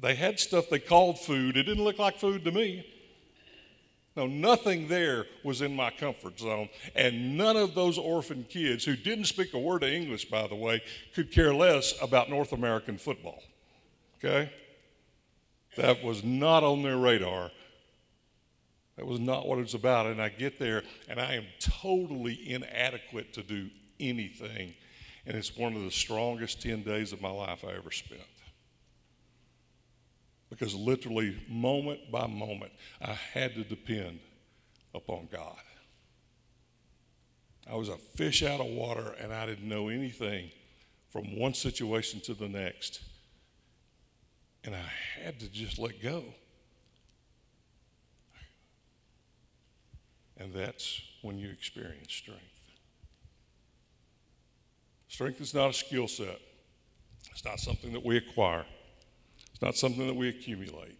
they 0.00 0.16
had 0.16 0.40
stuff 0.40 0.68
they 0.68 0.80
called 0.80 1.18
food. 1.20 1.56
It 1.56 1.62
didn't 1.62 1.84
look 1.84 1.98
like 1.98 2.18
food 2.18 2.44
to 2.44 2.50
me. 2.50 2.93
No, 4.16 4.28
nothing 4.28 4.86
there 4.86 5.26
was 5.42 5.60
in 5.60 5.74
my 5.74 5.90
comfort 5.90 6.38
zone. 6.38 6.68
And 6.94 7.36
none 7.36 7.56
of 7.56 7.74
those 7.74 7.98
orphan 7.98 8.46
kids, 8.48 8.84
who 8.84 8.94
didn't 8.94 9.24
speak 9.24 9.54
a 9.54 9.58
word 9.58 9.82
of 9.82 9.88
English, 9.88 10.26
by 10.26 10.46
the 10.46 10.54
way, 10.54 10.82
could 11.14 11.32
care 11.32 11.52
less 11.52 11.94
about 12.00 12.30
North 12.30 12.52
American 12.52 12.96
football. 12.96 13.42
Okay? 14.18 14.52
That 15.76 16.04
was 16.04 16.22
not 16.22 16.62
on 16.62 16.82
their 16.82 16.96
radar. 16.96 17.50
That 18.96 19.06
was 19.06 19.18
not 19.18 19.48
what 19.48 19.58
it 19.58 19.62
was 19.62 19.74
about. 19.74 20.06
And 20.06 20.22
I 20.22 20.28
get 20.28 20.60
there, 20.60 20.84
and 21.08 21.20
I 21.20 21.34
am 21.34 21.46
totally 21.58 22.38
inadequate 22.48 23.32
to 23.32 23.42
do 23.42 23.68
anything. 23.98 24.74
And 25.26 25.36
it's 25.36 25.56
one 25.56 25.74
of 25.74 25.82
the 25.82 25.90
strongest 25.90 26.62
10 26.62 26.84
days 26.84 27.12
of 27.12 27.20
my 27.20 27.30
life 27.30 27.64
I 27.64 27.72
ever 27.72 27.90
spent 27.90 28.20
because 30.54 30.72
literally, 30.72 31.36
moment 31.48 32.12
by 32.12 32.28
moment, 32.28 32.70
I 33.02 33.12
had 33.12 33.56
to 33.56 33.64
depend 33.64 34.20
upon 34.94 35.28
God. 35.32 35.58
I 37.68 37.74
was 37.74 37.88
a 37.88 37.96
fish 37.96 38.44
out 38.44 38.60
of 38.60 38.66
water 38.66 39.16
and 39.20 39.32
I 39.32 39.46
didn't 39.46 39.68
know 39.68 39.88
anything 39.88 40.50
from 41.10 41.36
one 41.36 41.54
situation 41.54 42.20
to 42.20 42.34
the 42.34 42.48
next. 42.48 43.00
And 44.62 44.76
I 44.76 44.84
had 45.20 45.40
to 45.40 45.50
just 45.50 45.80
let 45.80 46.00
go. 46.00 46.22
And 50.36 50.54
that's 50.54 51.00
when 51.22 51.36
you 51.36 51.50
experience 51.50 52.12
strength. 52.12 52.42
Strength 55.08 55.40
is 55.40 55.52
not 55.52 55.70
a 55.70 55.72
skill 55.72 56.06
set, 56.06 56.38
it's 57.32 57.44
not 57.44 57.58
something 57.58 57.92
that 57.92 58.04
we 58.04 58.18
acquire. 58.18 58.64
Not 59.64 59.76
something 59.76 60.06
that 60.06 60.14
we 60.14 60.28
accumulate, 60.28 60.98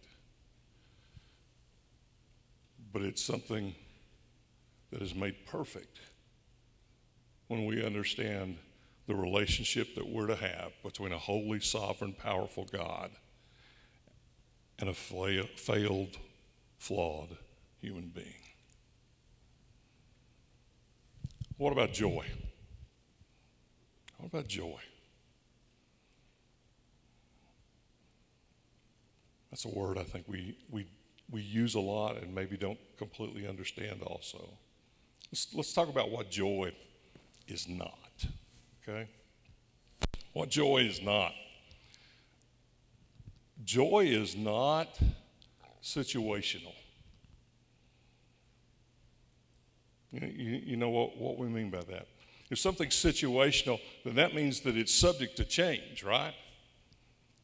but 2.91 3.03
it's 3.03 3.23
something 3.23 3.75
that 4.89 5.03
is 5.03 5.13
made 5.13 5.35
perfect 5.45 5.99
when 7.47 7.67
we 7.67 7.85
understand 7.85 8.57
the 9.05 9.13
relationship 9.13 9.93
that 9.93 10.09
we're 10.09 10.25
to 10.25 10.35
have 10.35 10.71
between 10.81 11.11
a 11.11 11.17
holy, 11.19 11.59
sovereign, 11.59 12.11
powerful 12.11 12.65
God 12.65 13.11
and 14.79 14.89
a 14.89 14.95
failed, 14.95 16.17
flawed 16.79 17.37
human 17.81 18.07
being. 18.07 18.33
What 21.57 21.71
about 21.71 21.93
joy? 21.93 22.25
What 24.17 24.33
about 24.33 24.47
joy? 24.47 24.79
That's 29.55 29.63
a 29.63 29.69
word 29.69 29.97
I 29.97 30.03
think 30.03 30.25
we, 30.27 30.57
we, 30.69 30.85
we 31.31 31.41
use 31.41 31.75
a 31.75 31.79
lot 31.79 32.21
and 32.21 32.35
maybe 32.35 32.57
don't 32.57 32.77
completely 32.97 33.47
understand 33.47 34.01
also. 34.01 34.49
Let's, 35.31 35.47
let's 35.53 35.71
talk 35.71 35.87
about 35.87 36.11
what 36.11 36.29
joy 36.29 36.73
is 37.47 37.65
not, 37.65 38.25
okay? 38.83 39.07
What 40.33 40.49
joy 40.49 40.79
is 40.79 41.01
not. 41.01 41.31
Joy 43.63 44.07
is 44.07 44.35
not 44.35 44.99
situational. 45.81 46.75
You, 50.11 50.27
you, 50.27 50.61
you 50.65 50.75
know 50.75 50.89
what, 50.89 51.15
what 51.17 51.37
we 51.37 51.47
mean 51.47 51.69
by 51.69 51.79
that. 51.91 52.07
If 52.51 52.59
something's 52.59 52.95
situational, 52.95 53.79
then 54.03 54.15
that 54.15 54.35
means 54.35 54.59
that 54.61 54.75
it's 54.75 54.93
subject 54.93 55.37
to 55.37 55.45
change, 55.45 56.03
right? 56.03 56.33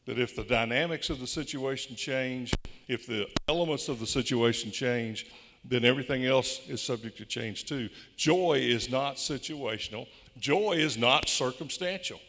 That 0.06 0.18
if 0.18 0.34
the 0.34 0.44
dynamics 0.44 1.10
of 1.10 1.20
the 1.20 1.26
situation 1.26 1.96
change, 1.96 2.52
if 2.88 3.06
the 3.06 3.28
elements 3.48 3.88
of 3.88 4.00
the 4.00 4.06
situation 4.06 4.70
change, 4.70 5.26
then 5.64 5.84
everything 5.84 6.26
else 6.26 6.60
is 6.68 6.82
subject 6.82 7.16
to 7.18 7.24
change 7.24 7.66
too. 7.66 7.88
Joy 8.16 8.58
is 8.60 8.90
not 8.90 9.16
situational, 9.16 10.06
joy 10.38 10.72
is 10.72 10.98
not 10.98 11.28
circumstantial. 11.28 12.20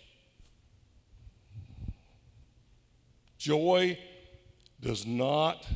Joy 3.38 4.00
does 4.80 5.06
not 5.06 5.68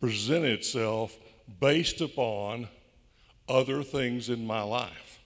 present 0.00 0.44
itself 0.44 1.16
based 1.58 2.02
upon 2.02 2.68
other 3.48 3.82
things 3.82 4.28
in 4.28 4.46
my 4.46 4.62
life. 4.62 5.20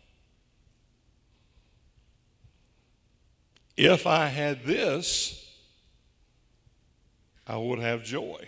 If 3.76 4.06
I 4.06 4.26
had 4.26 4.64
this, 4.64 5.47
I 7.48 7.56
would 7.56 7.78
have 7.78 8.04
joy. 8.04 8.46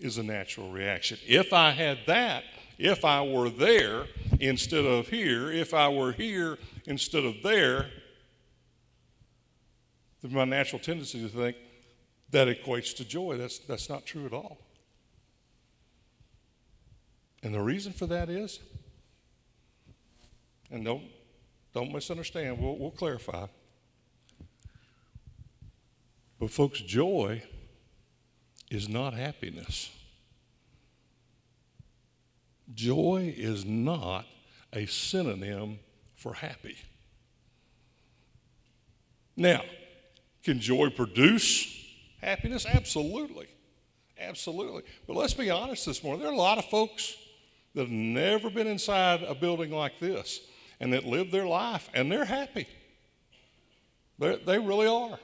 is 0.00 0.18
a 0.18 0.22
natural 0.24 0.70
reaction. 0.70 1.18
If 1.24 1.52
I 1.52 1.70
had 1.70 1.98
that, 2.08 2.42
if 2.78 3.04
I 3.04 3.22
were 3.22 3.48
there 3.48 4.06
instead 4.40 4.84
of 4.84 5.06
here, 5.06 5.52
if 5.52 5.72
I 5.72 5.88
were 5.88 6.10
here 6.10 6.58
instead 6.86 7.24
of 7.24 7.40
there, 7.44 7.86
then 10.20 10.32
my 10.32 10.44
natural 10.44 10.80
tendency 10.80 11.22
to 11.22 11.28
think 11.28 11.56
that 12.30 12.48
equates 12.48 12.96
to 12.96 13.04
joy. 13.04 13.36
That's, 13.36 13.60
that's 13.60 13.88
not 13.88 14.04
true 14.04 14.26
at 14.26 14.32
all. 14.32 14.58
And 17.44 17.54
the 17.54 17.60
reason 17.60 17.92
for 17.92 18.06
that 18.06 18.28
is, 18.28 18.58
and 20.70 20.84
don't, 20.84 21.04
don't 21.72 21.92
misunderstand, 21.92 22.58
we'll, 22.58 22.76
we'll 22.76 22.90
clarify. 22.90 23.46
But, 26.40 26.50
folks, 26.50 26.80
joy 26.80 27.42
is 28.74 28.88
not 28.88 29.14
happiness. 29.14 29.90
Joy 32.74 33.32
is 33.36 33.64
not 33.64 34.26
a 34.72 34.86
synonym 34.86 35.78
for 36.14 36.34
happy. 36.34 36.76
Now, 39.36 39.62
can 40.42 40.60
joy 40.60 40.90
produce 40.90 41.84
happiness? 42.20 42.66
Absolutely. 42.66 43.46
Absolutely. 44.18 44.82
But 45.06 45.16
let's 45.16 45.34
be 45.34 45.50
honest 45.50 45.86
this 45.86 46.02
morning. 46.02 46.20
There 46.22 46.30
are 46.30 46.34
a 46.34 46.38
lot 46.38 46.58
of 46.58 46.64
folks 46.66 47.16
that 47.74 47.82
have 47.82 47.90
never 47.90 48.50
been 48.50 48.66
inside 48.66 49.22
a 49.22 49.34
building 49.34 49.70
like 49.70 49.98
this 49.98 50.40
and 50.80 50.92
that 50.92 51.04
live 51.04 51.30
their 51.30 51.46
life 51.46 51.88
and 51.94 52.10
they're 52.10 52.24
happy. 52.24 52.66
They're, 54.18 54.36
they 54.36 54.58
really 54.58 54.86
are, 54.86 55.18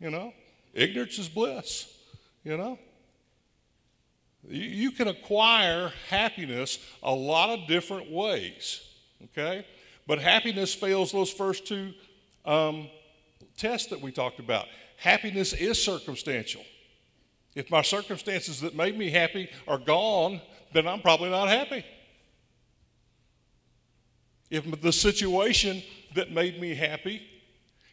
you 0.00 0.10
know. 0.10 0.32
Ignorance 0.72 1.18
is 1.18 1.28
bliss, 1.28 1.93
you 2.44 2.56
know. 2.56 2.78
You 4.46 4.90
can 4.90 5.08
acquire 5.08 5.90
happiness 6.10 6.78
a 7.02 7.12
lot 7.12 7.50
of 7.50 7.66
different 7.66 8.10
ways, 8.10 8.82
okay? 9.24 9.66
But 10.06 10.18
happiness 10.18 10.74
fails 10.74 11.12
those 11.12 11.30
first 11.30 11.66
two 11.66 11.94
um, 12.44 12.88
tests 13.56 13.88
that 13.88 14.00
we 14.00 14.12
talked 14.12 14.40
about. 14.40 14.66
Happiness 14.98 15.54
is 15.54 15.82
circumstantial. 15.82 16.62
If 17.54 17.70
my 17.70 17.82
circumstances 17.82 18.60
that 18.60 18.74
made 18.74 18.98
me 18.98 19.10
happy 19.10 19.48
are 19.66 19.78
gone, 19.78 20.42
then 20.72 20.86
I'm 20.86 21.00
probably 21.00 21.30
not 21.30 21.48
happy. 21.48 21.84
If 24.50 24.80
the 24.82 24.92
situation 24.92 25.82
that 26.14 26.32
made 26.32 26.60
me 26.60 26.74
happy 26.74 27.22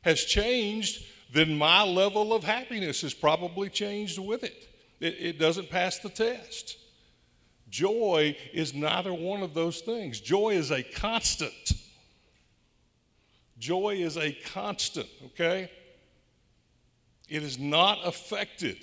has 0.01 0.25
changed, 0.25 1.05
then 1.31 1.57
my 1.57 1.83
level 1.83 2.33
of 2.33 2.43
happiness 2.43 3.01
has 3.01 3.13
probably 3.13 3.69
changed 3.69 4.19
with 4.19 4.43
it. 4.43 4.67
It, 4.99 5.15
it 5.19 5.39
doesn't 5.39 5.69
pass 5.69 5.99
the 5.99 6.09
test. 6.09 6.77
Joy 7.69 8.35
is 8.53 8.73
neither 8.73 9.13
one 9.13 9.41
of 9.41 9.53
those 9.53 9.79
things. 9.79 10.19
Joy 10.19 10.51
is 10.51 10.71
a 10.71 10.83
constant. 10.83 11.73
Joy 13.57 13.95
is 13.95 14.17
a 14.17 14.33
constant, 14.53 15.07
okay? 15.27 15.71
It 17.29 17.43
is 17.43 17.57
not 17.57 17.99
affected 18.05 18.77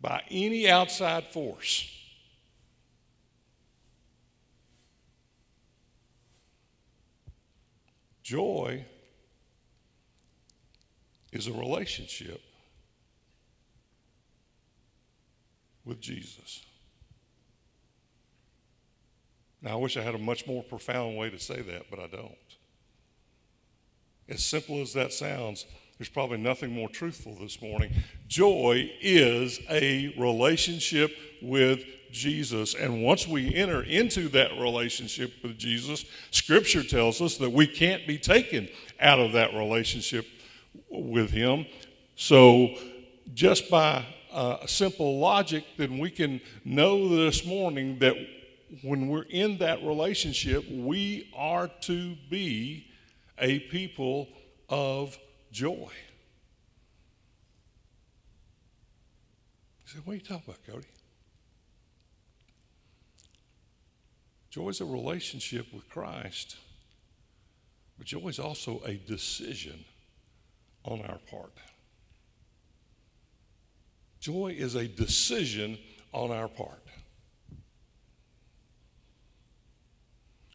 by 0.00 0.22
any 0.30 0.68
outside 0.68 1.24
force. 1.32 1.90
Joy 8.22 8.84
is 11.36 11.46
a 11.46 11.52
relationship 11.52 12.40
with 15.84 16.00
Jesus. 16.00 16.64
Now, 19.60 19.72
I 19.72 19.76
wish 19.76 19.96
I 19.96 20.02
had 20.02 20.14
a 20.14 20.18
much 20.18 20.46
more 20.46 20.62
profound 20.62 21.16
way 21.16 21.30
to 21.30 21.38
say 21.38 21.60
that, 21.60 21.86
but 21.90 21.98
I 21.98 22.06
don't. 22.06 22.34
As 24.28 24.44
simple 24.44 24.80
as 24.80 24.92
that 24.94 25.12
sounds, 25.12 25.66
there's 25.98 26.08
probably 26.08 26.38
nothing 26.38 26.72
more 26.72 26.88
truthful 26.88 27.36
this 27.40 27.60
morning. 27.60 27.92
Joy 28.26 28.90
is 29.00 29.60
a 29.70 30.14
relationship 30.18 31.12
with 31.42 31.84
Jesus. 32.12 32.74
And 32.74 33.02
once 33.02 33.28
we 33.28 33.54
enter 33.54 33.82
into 33.82 34.28
that 34.30 34.52
relationship 34.58 35.32
with 35.42 35.58
Jesus, 35.58 36.04
Scripture 36.30 36.82
tells 36.82 37.20
us 37.20 37.36
that 37.38 37.50
we 37.50 37.66
can't 37.66 38.06
be 38.06 38.18
taken 38.18 38.68
out 39.00 39.18
of 39.18 39.32
that 39.32 39.54
relationship 39.54 40.26
with 40.90 41.30
Him. 41.30 41.66
So, 42.16 42.74
just 43.34 43.70
by 43.70 44.04
uh, 44.32 44.66
simple 44.66 45.18
logic, 45.18 45.64
then 45.76 45.98
we 45.98 46.10
can 46.10 46.40
know 46.64 47.08
this 47.08 47.44
morning 47.44 47.98
that 48.00 48.14
when 48.82 49.08
we're 49.08 49.22
in 49.22 49.58
that 49.58 49.82
relationship, 49.82 50.64
we 50.70 51.30
are 51.34 51.68
to 51.82 52.16
be 52.28 52.86
a 53.38 53.60
people 53.60 54.28
of 54.68 55.18
joy. 55.52 55.88
He 59.84 59.92
said, 59.92 60.02
What 60.04 60.12
are 60.12 60.16
you 60.16 60.22
talking 60.22 60.42
about, 60.46 60.66
Cody? 60.66 60.86
Joy 64.50 64.68
is 64.70 64.80
a 64.80 64.86
relationship 64.86 65.66
with 65.72 65.88
Christ, 65.88 66.56
but 67.98 68.06
joy 68.06 68.28
is 68.28 68.38
also 68.38 68.82
a 68.86 68.94
decision 68.94 69.84
on 70.86 71.02
our 71.02 71.18
part. 71.30 71.52
Joy 74.20 74.54
is 74.56 74.74
a 74.74 74.88
decision 74.88 75.78
on 76.12 76.30
our 76.30 76.48
part. 76.48 76.82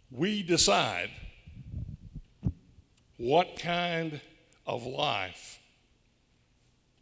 We 0.10 0.44
decide 0.44 1.10
what 3.17 3.60
kind 3.60 4.20
of 4.65 4.86
life 4.86 5.60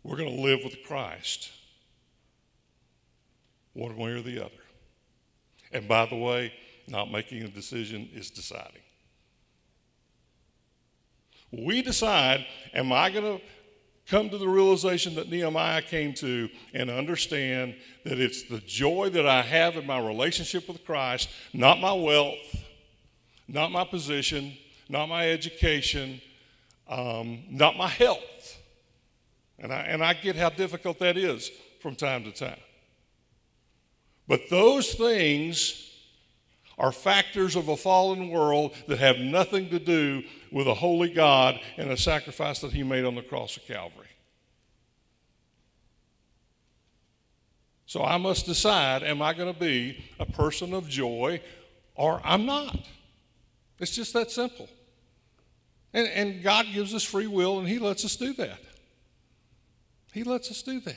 we're 0.03 0.17
going 0.17 0.35
to 0.35 0.41
live 0.41 0.59
with 0.63 0.83
Christ, 0.85 1.49
one 3.73 3.95
way 3.95 4.11
or 4.11 4.21
the 4.21 4.39
other. 4.43 4.51
And 5.71 5.87
by 5.87 6.05
the 6.05 6.15
way, 6.15 6.53
not 6.87 7.11
making 7.11 7.43
a 7.43 7.47
decision 7.47 8.09
is 8.13 8.29
deciding. 8.29 8.81
We 11.51 11.81
decide, 11.81 12.45
am 12.73 12.91
I 12.91 13.09
going 13.09 13.39
to 13.39 13.43
come 14.07 14.29
to 14.29 14.37
the 14.37 14.47
realization 14.47 15.15
that 15.15 15.29
Nehemiah 15.29 15.81
came 15.81 16.13
to 16.15 16.49
and 16.73 16.89
understand 16.89 17.75
that 18.05 18.19
it's 18.19 18.43
the 18.43 18.59
joy 18.59 19.09
that 19.09 19.27
I 19.27 19.41
have 19.41 19.75
in 19.77 19.85
my 19.85 19.99
relationship 19.99 20.67
with 20.67 20.83
Christ, 20.83 21.29
not 21.53 21.79
my 21.79 21.93
wealth, 21.93 22.63
not 23.47 23.71
my 23.71 23.83
position, 23.83 24.53
not 24.89 25.07
my 25.07 25.29
education, 25.29 26.21
um, 26.87 27.43
not 27.49 27.77
my 27.77 27.87
health. 27.87 28.57
And 29.59 29.71
I, 29.71 29.81
and 29.81 30.03
I 30.03 30.13
get 30.13 30.35
how 30.35 30.49
difficult 30.49 30.99
that 30.99 31.17
is 31.17 31.51
from 31.81 31.95
time 31.95 32.23
to 32.23 32.31
time. 32.31 32.59
But 34.27 34.49
those 34.49 34.93
things 34.93 35.88
are 36.79 36.91
factors 36.91 37.55
of 37.55 37.67
a 37.67 37.77
fallen 37.77 38.29
world 38.29 38.73
that 38.87 38.97
have 38.99 39.19
nothing 39.19 39.69
to 39.69 39.79
do 39.79 40.23
with 40.51 40.67
a 40.67 40.73
holy 40.73 41.09
God 41.09 41.59
and 41.77 41.91
a 41.91 41.97
sacrifice 41.97 42.59
that 42.61 42.71
He 42.71 42.83
made 42.83 43.05
on 43.05 43.15
the 43.15 43.21
cross 43.21 43.57
of 43.57 43.65
Calvary. 43.65 44.07
So 47.85 48.03
I 48.03 48.17
must 48.17 48.45
decide 48.45 49.03
am 49.03 49.21
I 49.21 49.33
going 49.33 49.53
to 49.53 49.59
be 49.59 50.03
a 50.19 50.25
person 50.25 50.73
of 50.73 50.87
joy 50.87 51.41
or 51.95 52.21
I'm 52.23 52.45
not? 52.45 52.87
It's 53.79 53.95
just 53.95 54.13
that 54.13 54.31
simple. 54.31 54.69
And, 55.93 56.07
and 56.07 56.43
God 56.43 56.67
gives 56.73 56.93
us 56.93 57.03
free 57.03 57.27
will 57.27 57.59
and 57.59 57.67
He 57.67 57.79
lets 57.79 58.05
us 58.05 58.15
do 58.15 58.33
that. 58.33 58.59
He 60.13 60.23
lets 60.23 60.51
us 60.51 60.61
do 60.61 60.79
that. 60.81 60.95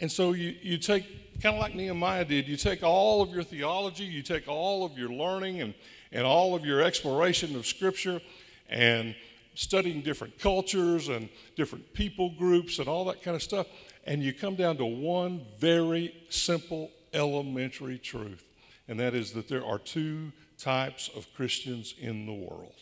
And 0.00 0.10
so 0.10 0.32
you, 0.32 0.54
you 0.60 0.78
take, 0.78 1.06
kind 1.40 1.54
of 1.56 1.60
like 1.60 1.74
Nehemiah 1.74 2.24
did, 2.24 2.48
you 2.48 2.56
take 2.56 2.82
all 2.82 3.22
of 3.22 3.30
your 3.30 3.42
theology, 3.42 4.04
you 4.04 4.22
take 4.22 4.48
all 4.48 4.84
of 4.84 4.96
your 4.98 5.10
learning 5.10 5.60
and, 5.60 5.74
and 6.12 6.26
all 6.26 6.54
of 6.54 6.64
your 6.64 6.82
exploration 6.82 7.56
of 7.56 7.66
Scripture 7.66 8.20
and 8.68 9.14
studying 9.54 10.00
different 10.02 10.38
cultures 10.38 11.08
and 11.08 11.28
different 11.56 11.92
people 11.94 12.30
groups 12.30 12.78
and 12.78 12.88
all 12.88 13.04
that 13.04 13.22
kind 13.22 13.34
of 13.36 13.42
stuff, 13.42 13.66
and 14.04 14.22
you 14.22 14.32
come 14.32 14.54
down 14.54 14.76
to 14.76 14.84
one 14.84 15.44
very 15.58 16.14
simple, 16.28 16.90
elementary 17.12 17.98
truth, 17.98 18.44
and 18.88 18.98
that 18.98 19.14
is 19.14 19.32
that 19.32 19.48
there 19.48 19.64
are 19.64 19.78
two 19.78 20.32
types 20.58 21.10
of 21.16 21.32
Christians 21.34 21.94
in 21.98 22.26
the 22.26 22.32
world. 22.32 22.74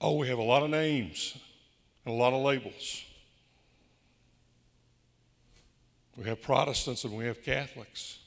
Oh, 0.00 0.16
we 0.16 0.28
have 0.28 0.38
a 0.38 0.42
lot 0.42 0.62
of 0.62 0.70
names 0.70 1.38
and 2.04 2.14
a 2.14 2.16
lot 2.16 2.34
of 2.34 2.42
labels. 2.42 3.04
We 6.16 6.24
have 6.24 6.40
Protestants 6.42 7.04
and 7.04 7.16
we 7.16 7.24
have 7.26 7.42
Catholics. 7.42 8.18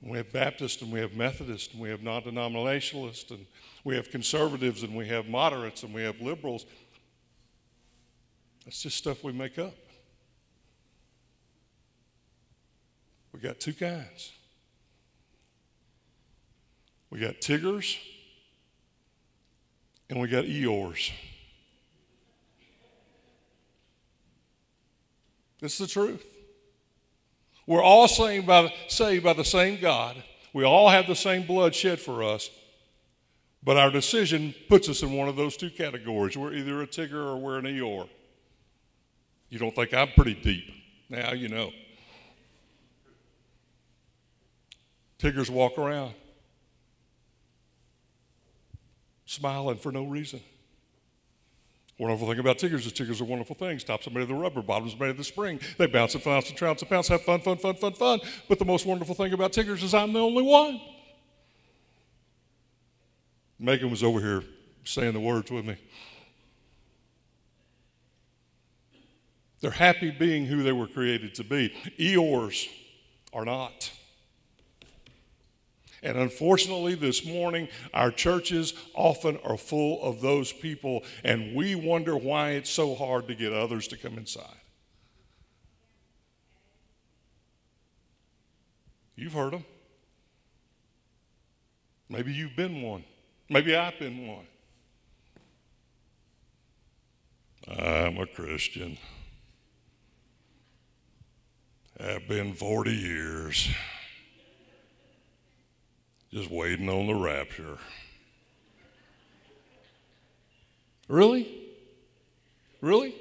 We 0.00 0.18
have 0.18 0.32
Baptists 0.32 0.82
and 0.82 0.92
we 0.92 1.00
have 1.00 1.14
Methodists 1.14 1.72
and 1.72 1.82
we 1.82 1.88
have 1.88 2.02
non 2.02 2.22
denominationalists 2.22 3.30
and 3.30 3.46
we 3.84 3.96
have 3.96 4.10
conservatives 4.10 4.82
and 4.82 4.94
we 4.94 5.08
have 5.08 5.26
moderates 5.26 5.82
and 5.82 5.94
we 5.94 6.02
have 6.02 6.20
liberals. 6.20 6.66
That's 8.64 8.82
just 8.82 8.96
stuff 8.96 9.24
we 9.24 9.32
make 9.32 9.58
up. 9.58 9.74
We 13.32 13.40
got 13.40 13.60
two 13.60 13.72
kinds. 13.72 14.32
We 17.10 17.18
got 17.18 17.40
Tiggers 17.40 17.98
and 20.08 20.20
we 20.20 20.28
got 20.28 20.44
Eeyores. 20.44 21.12
Is 25.60 25.78
the 25.78 25.86
truth. 25.86 26.33
We're 27.66 27.82
all 27.82 28.08
saved 28.08 28.46
by, 28.46 28.72
saved 28.88 29.24
by 29.24 29.32
the 29.32 29.44
same 29.44 29.80
God. 29.80 30.22
We 30.52 30.64
all 30.64 30.88
have 30.88 31.06
the 31.06 31.16
same 31.16 31.46
blood 31.46 31.74
shed 31.74 31.98
for 32.00 32.22
us. 32.22 32.50
But 33.62 33.78
our 33.78 33.90
decision 33.90 34.54
puts 34.68 34.88
us 34.88 35.02
in 35.02 35.12
one 35.12 35.28
of 35.28 35.36
those 35.36 35.56
two 35.56 35.70
categories. 35.70 36.36
We're 36.36 36.52
either 36.52 36.82
a 36.82 36.86
Tigger 36.86 37.14
or 37.14 37.36
we're 37.36 37.58
an 37.58 37.64
Eeyore. 37.64 38.08
You 39.48 39.58
don't 39.58 39.74
think 39.74 39.94
I'm 39.94 40.08
pretty 40.08 40.34
deep. 40.34 40.70
Now 41.08 41.32
you 41.32 41.48
know. 41.48 41.72
Tiggers 45.18 45.50
walk 45.50 45.78
around 45.78 46.12
smiling 49.24 49.76
for 49.76 49.90
no 49.90 50.04
reason. 50.04 50.40
Wonderful 51.98 52.26
thing 52.28 52.40
about 52.40 52.58
Tiggers 52.58 52.86
is 52.86 52.92
Tiggers 52.92 53.20
are 53.20 53.24
wonderful 53.24 53.54
things. 53.54 53.84
Tops 53.84 54.06
are 54.08 54.10
made 54.10 54.22
of 54.22 54.28
the 54.28 54.34
rubber, 54.34 54.62
bottoms 54.62 54.98
made 54.98 55.10
of 55.10 55.16
the 55.16 55.24
spring. 55.24 55.60
They 55.78 55.86
bounce 55.86 56.14
and 56.14 56.24
bounce 56.24 56.48
and 56.48 56.58
trounce 56.58 56.82
and 56.82 56.90
bounce, 56.90 57.06
have 57.08 57.22
fun, 57.22 57.40
fun, 57.40 57.56
fun, 57.56 57.76
fun, 57.76 57.92
fun. 57.92 58.20
But 58.48 58.58
the 58.58 58.64
most 58.64 58.84
wonderful 58.84 59.14
thing 59.14 59.32
about 59.32 59.52
Tiggers 59.52 59.82
is 59.82 59.94
I'm 59.94 60.12
the 60.12 60.20
only 60.20 60.42
one. 60.42 60.80
Megan 63.60 63.90
was 63.90 64.02
over 64.02 64.20
here 64.20 64.42
saying 64.82 65.12
the 65.12 65.20
words 65.20 65.50
with 65.50 65.64
me. 65.64 65.76
They're 69.60 69.70
happy 69.70 70.10
being 70.10 70.46
who 70.46 70.62
they 70.62 70.72
were 70.72 70.88
created 70.88 71.34
to 71.36 71.44
be. 71.44 71.72
Eeyores 71.98 72.68
are 73.32 73.44
not. 73.44 73.90
And 76.04 76.18
unfortunately, 76.18 76.94
this 76.94 77.24
morning, 77.24 77.66
our 77.94 78.10
churches 78.10 78.74
often 78.92 79.38
are 79.42 79.56
full 79.56 80.02
of 80.02 80.20
those 80.20 80.52
people, 80.52 81.02
and 81.24 81.56
we 81.56 81.74
wonder 81.74 82.14
why 82.14 82.50
it's 82.50 82.68
so 82.68 82.94
hard 82.94 83.26
to 83.28 83.34
get 83.34 83.54
others 83.54 83.88
to 83.88 83.96
come 83.96 84.18
inside. 84.18 84.60
You've 89.16 89.32
heard 89.32 89.54
them. 89.54 89.64
Maybe 92.10 92.34
you've 92.34 92.54
been 92.54 92.82
one. 92.82 93.04
Maybe 93.48 93.74
I've 93.74 93.98
been 93.98 94.26
one. 94.26 94.46
I'm 97.66 98.18
a 98.18 98.26
Christian. 98.26 98.98
I've 101.98 102.28
been 102.28 102.52
40 102.52 102.92
years 102.92 103.70
just 106.34 106.50
waiting 106.50 106.88
on 106.88 107.06
the 107.06 107.14
rapture. 107.14 107.78
Really? 111.06 111.70
Really? 112.80 113.14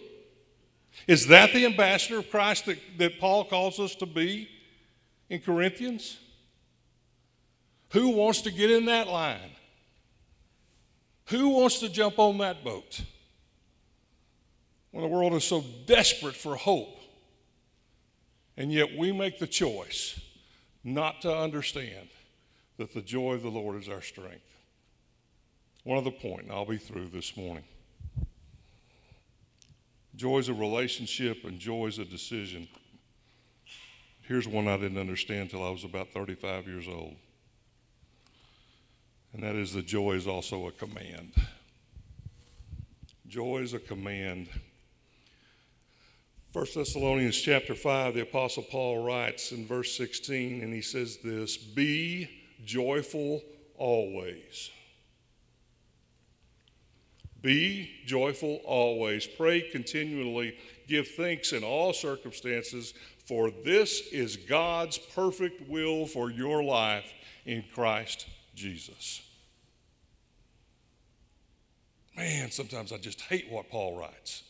Is 1.06 1.28
that 1.28 1.54
the 1.54 1.67
ambassador 1.67 2.17
of 2.17 2.32
Christ 2.32 2.65
that, 2.65 2.80
that 2.97 3.19
Paul 3.19 3.45
calls 3.45 3.80
us 3.80 3.93
to 3.95 4.08
be 4.08 4.49
in 5.30 5.41
Corinthians? 5.41 6.17
Who 7.91 8.10
wants 8.10 8.41
to 8.41 8.52
get 8.52 8.71
in 8.71 8.86
that 8.86 9.08
line? 9.08 9.52
Who 11.26 11.49
wants 11.49 11.82
to 11.82 11.89
jump 11.89 12.17
on 12.17 12.39
that 12.39 12.63
boat? 12.63 12.99
When 14.89 15.04
the 15.04 15.08
world 15.08 15.34
is 15.34 15.43
so 15.43 15.63
desperate 15.86 16.36
for 16.36 16.56
hope, 16.56 16.97
and 18.58 18.73
yet 18.73 18.97
we 18.97 19.12
make 19.12 19.38
the 19.38 19.45
choice 19.45 20.19
not 20.84 21.21
to 21.21 21.36
understand 21.36 22.10
that 22.78 22.94
the 22.94 23.02
joy 23.02 23.34
of 23.34 23.44
the 23.44 23.50
Lord 23.50 23.82
is 23.82 23.90
our 23.90 24.02
strength. 24.02 24.50
One 25.84 25.98
other 25.98 26.12
point, 26.12 26.44
and 26.44 26.52
I'll 26.52 26.66
be 26.66 26.78
through 26.78 27.10
this 27.10 27.36
morning. 27.36 27.64
Joy 30.16 30.40
is 30.40 30.50
a 30.50 30.54
relationship, 30.54 31.44
and 31.44 31.60
joy 31.60 31.88
is 31.88 32.00
a 32.00 32.06
decision. 32.06 32.68
Here's 34.22 34.48
one 34.48 34.68
I 34.68 34.78
didn't 34.78 35.00
understand 35.00 35.42
until 35.42 35.66
I 35.66 35.70
was 35.70 35.84
about 35.84 36.10
35 36.10 36.68
years 36.68 36.88
old. 36.88 37.16
And 39.34 39.44
that 39.44 39.56
is 39.56 39.74
that 39.74 39.86
joy 39.88 40.14
is 40.14 40.28
also 40.28 40.68
a 40.68 40.72
command. 40.72 41.34
Joy 43.28 43.60
is 43.60 43.74
a 43.74 43.80
command. 43.80 44.48
1 46.54 46.66
Thessalonians 46.76 47.36
chapter 47.36 47.74
5, 47.74 48.14
the 48.14 48.22
Apostle 48.22 48.62
Paul 48.62 49.04
writes 49.04 49.52
in 49.52 49.66
verse 49.66 49.98
16, 49.98 50.62
and 50.62 50.72
he 50.72 50.82
says 50.82 51.18
this 51.18 51.58
Be 51.58 52.30
joyful 52.65 53.41
always. 53.78 54.71
Be 57.41 57.91
joyful 58.06 58.62
always. 58.63 59.28
Pray 59.28 59.62
continually. 59.62 60.58
Give 60.88 61.08
thanks 61.08 61.52
in 61.52 61.63
all 61.63 61.93
circumstances, 61.93 62.93
for 63.26 63.52
this 63.52 64.08
is 64.12 64.38
God's 64.38 64.97
perfect 64.97 65.69
will 65.69 66.06
for 66.06 66.32
your 66.32 66.63
life 66.63 67.12
in 67.45 67.63
Christ 67.73 68.28
Jesus. 68.56 69.21
Man, 72.15 72.52
sometimes 72.52 72.91
I 72.91 72.97
just 72.97 73.21
hate 73.21 73.52
what 73.52 73.69
Paul 73.69 73.97
writes. 73.97 74.43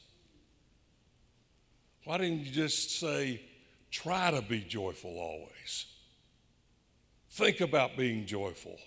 Why 2.03 2.17
didn't 2.17 2.39
you 2.39 2.51
just 2.51 2.99
say, 2.99 3.41
try 3.89 4.31
to 4.31 4.41
be 4.41 4.59
joyful 4.59 5.17
always? 5.17 5.85
Think 7.33 7.61
about 7.61 7.97
being 7.97 8.27
joyful. 8.27 8.77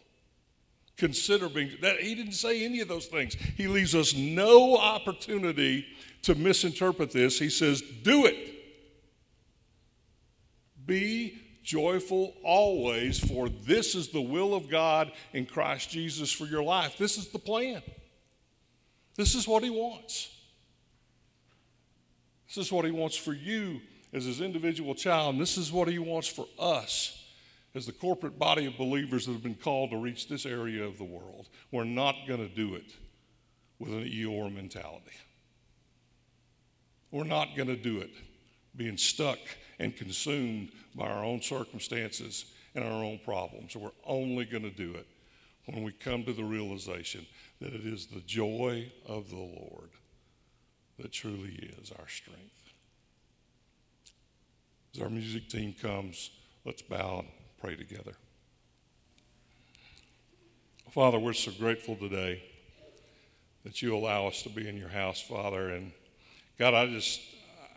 Consider 0.96 1.48
being 1.48 1.72
that 1.80 1.98
he 1.98 2.14
didn't 2.14 2.34
say 2.34 2.64
any 2.64 2.78
of 2.78 2.86
those 2.86 3.06
things. 3.06 3.34
He 3.34 3.66
leaves 3.66 3.92
us 3.92 4.14
no 4.14 4.76
opportunity 4.76 5.84
to 6.22 6.36
misinterpret 6.36 7.10
this. 7.10 7.40
He 7.40 7.50
says, 7.50 7.82
"Do 7.82 8.24
it." 8.24 8.54
Be 10.86 11.36
joyful 11.64 12.36
always, 12.44 13.18
for 13.18 13.48
this 13.48 13.96
is 13.96 14.08
the 14.08 14.22
will 14.22 14.54
of 14.54 14.68
God 14.68 15.10
in 15.32 15.44
Christ 15.44 15.90
Jesus 15.90 16.30
for 16.30 16.46
your 16.46 16.62
life. 16.62 16.96
This 16.96 17.18
is 17.18 17.26
the 17.26 17.40
plan. 17.40 17.82
This 19.16 19.34
is 19.34 19.48
what 19.48 19.64
he 19.64 19.70
wants. 19.70 20.28
This 22.46 22.58
is 22.58 22.70
what 22.70 22.84
he 22.84 22.92
wants 22.92 23.16
for 23.16 23.32
you 23.32 23.82
as 24.12 24.24
his 24.24 24.40
individual 24.40 24.94
child, 24.94 25.34
and 25.34 25.42
this 25.42 25.58
is 25.58 25.72
what 25.72 25.88
he 25.88 25.98
wants 25.98 26.28
for 26.28 26.46
us 26.60 27.25
as 27.76 27.84
the 27.84 27.92
corporate 27.92 28.38
body 28.38 28.64
of 28.64 28.78
believers 28.78 29.26
that 29.26 29.32
have 29.32 29.42
been 29.42 29.54
called 29.54 29.90
to 29.90 29.98
reach 29.98 30.28
this 30.28 30.46
area 30.46 30.82
of 30.82 30.96
the 30.96 31.04
world. 31.04 31.50
We're 31.70 31.84
not 31.84 32.14
going 32.26 32.40
to 32.40 32.48
do 32.48 32.74
it 32.74 32.90
with 33.78 33.92
an 33.92 34.04
Eeyore 34.04 34.52
mentality. 34.52 35.12
We're 37.10 37.24
not 37.24 37.54
going 37.54 37.68
to 37.68 37.76
do 37.76 37.98
it 37.98 38.10
being 38.74 38.96
stuck 38.96 39.38
and 39.78 39.94
consumed 39.94 40.70
by 40.94 41.06
our 41.06 41.22
own 41.22 41.42
circumstances 41.42 42.46
and 42.74 42.82
our 42.82 43.04
own 43.04 43.20
problems. 43.22 43.76
We're 43.76 43.90
only 44.06 44.46
going 44.46 44.62
to 44.62 44.70
do 44.70 44.94
it 44.94 45.06
when 45.66 45.82
we 45.82 45.92
come 45.92 46.24
to 46.24 46.32
the 46.32 46.44
realization 46.44 47.26
that 47.60 47.74
it 47.74 47.84
is 47.84 48.06
the 48.06 48.20
joy 48.20 48.90
of 49.04 49.28
the 49.28 49.36
Lord 49.36 49.90
that 50.98 51.12
truly 51.12 51.74
is 51.78 51.92
our 51.92 52.08
strength. 52.08 52.40
As 54.94 55.02
our 55.02 55.10
music 55.10 55.50
team 55.50 55.74
comes, 55.78 56.30
let's 56.64 56.80
bow 56.80 57.26
pray 57.66 57.74
together. 57.74 58.12
Father, 60.92 61.18
we're 61.18 61.32
so 61.32 61.50
grateful 61.50 61.96
today 61.96 62.40
that 63.64 63.82
you 63.82 63.96
allow 63.96 64.28
us 64.28 64.42
to 64.42 64.48
be 64.48 64.68
in 64.68 64.76
your 64.76 64.88
house, 64.88 65.20
Father. 65.20 65.70
And 65.70 65.90
God, 66.60 66.74
I 66.74 66.86
just, 66.86 67.20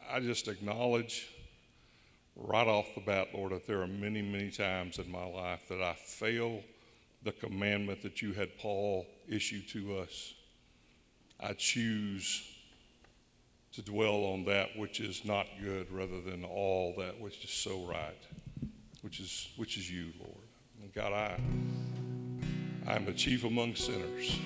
I 0.07 0.19
just 0.19 0.47
acknowledge 0.47 1.27
right 2.35 2.67
off 2.67 2.85
the 2.93 3.01
bat, 3.01 3.29
Lord, 3.33 3.51
that 3.51 3.65
there 3.65 3.81
are 3.81 3.87
many, 3.87 4.21
many 4.21 4.51
times 4.51 4.99
in 4.99 5.09
my 5.09 5.25
life 5.25 5.67
that 5.69 5.81
I 5.81 5.95
fail 5.95 6.61
the 7.23 7.31
commandment 7.31 8.03
that 8.03 8.21
you 8.21 8.33
had 8.33 8.59
Paul 8.59 9.07
issue 9.27 9.63
to 9.71 9.97
us. 9.97 10.35
I 11.39 11.53
choose 11.53 12.43
to 13.73 13.81
dwell 13.81 14.23
on 14.25 14.45
that 14.45 14.77
which 14.77 14.99
is 14.99 15.25
not 15.25 15.47
good 15.59 15.91
rather 15.91 16.21
than 16.21 16.45
all 16.45 16.93
that 16.99 17.19
which 17.19 17.43
is 17.43 17.49
so 17.49 17.87
right 17.87 18.27
which 19.01 19.19
is, 19.19 19.49
which 19.57 19.77
is 19.77 19.89
you, 19.91 20.07
Lord. 20.19 20.47
And 20.81 20.93
God, 20.93 21.13
I, 21.13 21.39
I 22.87 22.95
am 22.95 23.07
a 23.07 23.13
chief 23.13 23.43
among 23.43 23.75
sinners. 23.75 24.39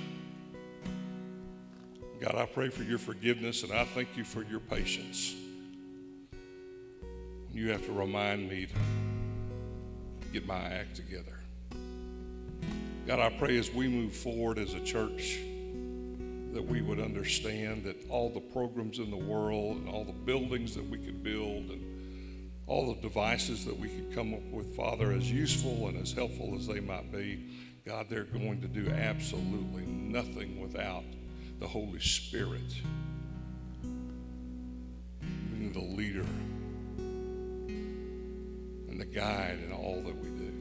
God, 2.20 2.36
I 2.36 2.46
pray 2.46 2.70
for 2.70 2.84
your 2.84 3.00
forgiveness 3.00 3.64
and 3.64 3.74
I 3.74 3.84
thank 3.86 4.16
you 4.16 4.24
for 4.24 4.44
your 4.44 4.60
patience. 4.60 5.36
You 7.52 7.70
have 7.70 7.86
to 7.86 7.92
remind 7.92 8.50
me 8.50 8.68
to 8.68 10.28
get 10.32 10.48
my 10.48 10.56
act 10.56 10.96
together. 10.96 11.40
God, 13.06 13.20
I 13.20 13.30
pray 13.30 13.58
as 13.58 13.72
we 13.72 13.88
move 13.88 14.14
forward 14.14 14.58
as 14.58 14.74
a 14.74 14.80
church 14.80 15.40
that 16.54 16.64
we 16.64 16.82
would 16.82 17.00
understand 17.00 17.84
that 17.84 17.98
all 18.10 18.30
the 18.30 18.40
programs 18.40 19.00
in 19.00 19.12
the 19.12 19.18
world 19.18 19.78
and 19.78 19.90
all 19.90 20.06
the 20.06 20.14
buildings 20.14 20.74
that 20.76 20.88
we 20.88 20.98
could 20.98 21.24
build 21.24 21.70
and 21.70 22.03
all 22.68 22.94
the 22.94 23.02
devices 23.02 23.66
that 23.66 23.78
we 23.78 23.90
could 23.90 24.14
come 24.14 24.34
up 24.34 24.44
with, 24.52 24.76
Father, 24.76 25.12
as 25.12 25.32
useful 25.32 25.88
and 25.88 26.02
as 26.02 26.14
helpful 26.14 26.56
as 26.56 26.68
they 26.68 26.80
might 26.80 27.12
be, 27.12 27.46
God, 27.86 28.08
they're 28.10 28.24
going 28.24 28.62
to 28.62 28.68
do 28.68 28.90
absolutely 28.90 29.86
nothing 29.86 30.62
without 30.62 31.04
the 31.60 31.68
Holy 31.68 32.00
Spirit 32.00 32.62
the 35.74 35.80
leader 35.80 36.26
and 38.88 39.00
the 39.00 39.06
guide 39.06 39.60
in 39.66 39.72
all 39.72 40.02
that 40.06 40.16
we 40.16 40.30
do. 40.30 40.54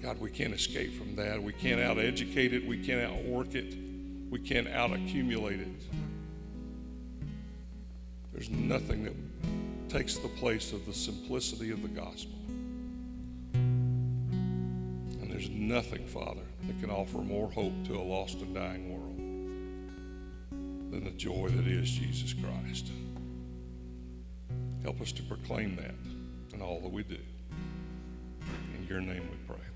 God, 0.00 0.20
we 0.20 0.30
can't 0.30 0.54
escape 0.54 0.96
from 0.96 1.16
that. 1.16 1.42
We 1.42 1.52
can't 1.52 1.80
out 1.80 1.98
educate 1.98 2.52
it. 2.52 2.64
We 2.66 2.78
can't 2.78 3.00
outwork 3.00 3.56
it. 3.56 3.74
We 4.30 4.38
can't 4.38 4.68
out 4.68 4.92
accumulate 4.92 5.60
it. 5.60 5.82
There's 8.32 8.50
nothing 8.50 9.04
that 9.04 9.14
takes 9.94 10.16
the 10.16 10.26
place 10.26 10.72
of 10.72 10.84
the 10.86 10.92
simplicity 10.92 11.70
of 11.70 11.80
the 11.80 11.86
gospel. 11.86 12.34
And 13.52 15.30
there's 15.30 15.48
nothing, 15.48 16.04
Father, 16.04 16.42
that 16.66 16.80
can 16.80 16.90
offer 16.90 17.18
more 17.18 17.48
hope 17.48 17.72
to 17.86 17.94
a 17.94 18.02
lost 18.02 18.38
and 18.38 18.52
dying 18.52 18.92
world 18.92 19.16
than 20.90 21.04
the 21.04 21.12
joy 21.12 21.46
that 21.48 21.68
is 21.68 21.88
Jesus 21.88 22.34
Christ. 22.34 22.90
Help 24.82 25.00
us 25.00 25.12
to 25.12 25.22
proclaim 25.22 25.76
that 25.76 25.94
in 26.52 26.60
all 26.60 26.80
that 26.80 26.90
we 26.90 27.04
do. 27.04 27.20
In 28.76 28.88
your 28.88 29.00
name 29.00 29.22
we 29.30 29.36
pray. 29.46 29.73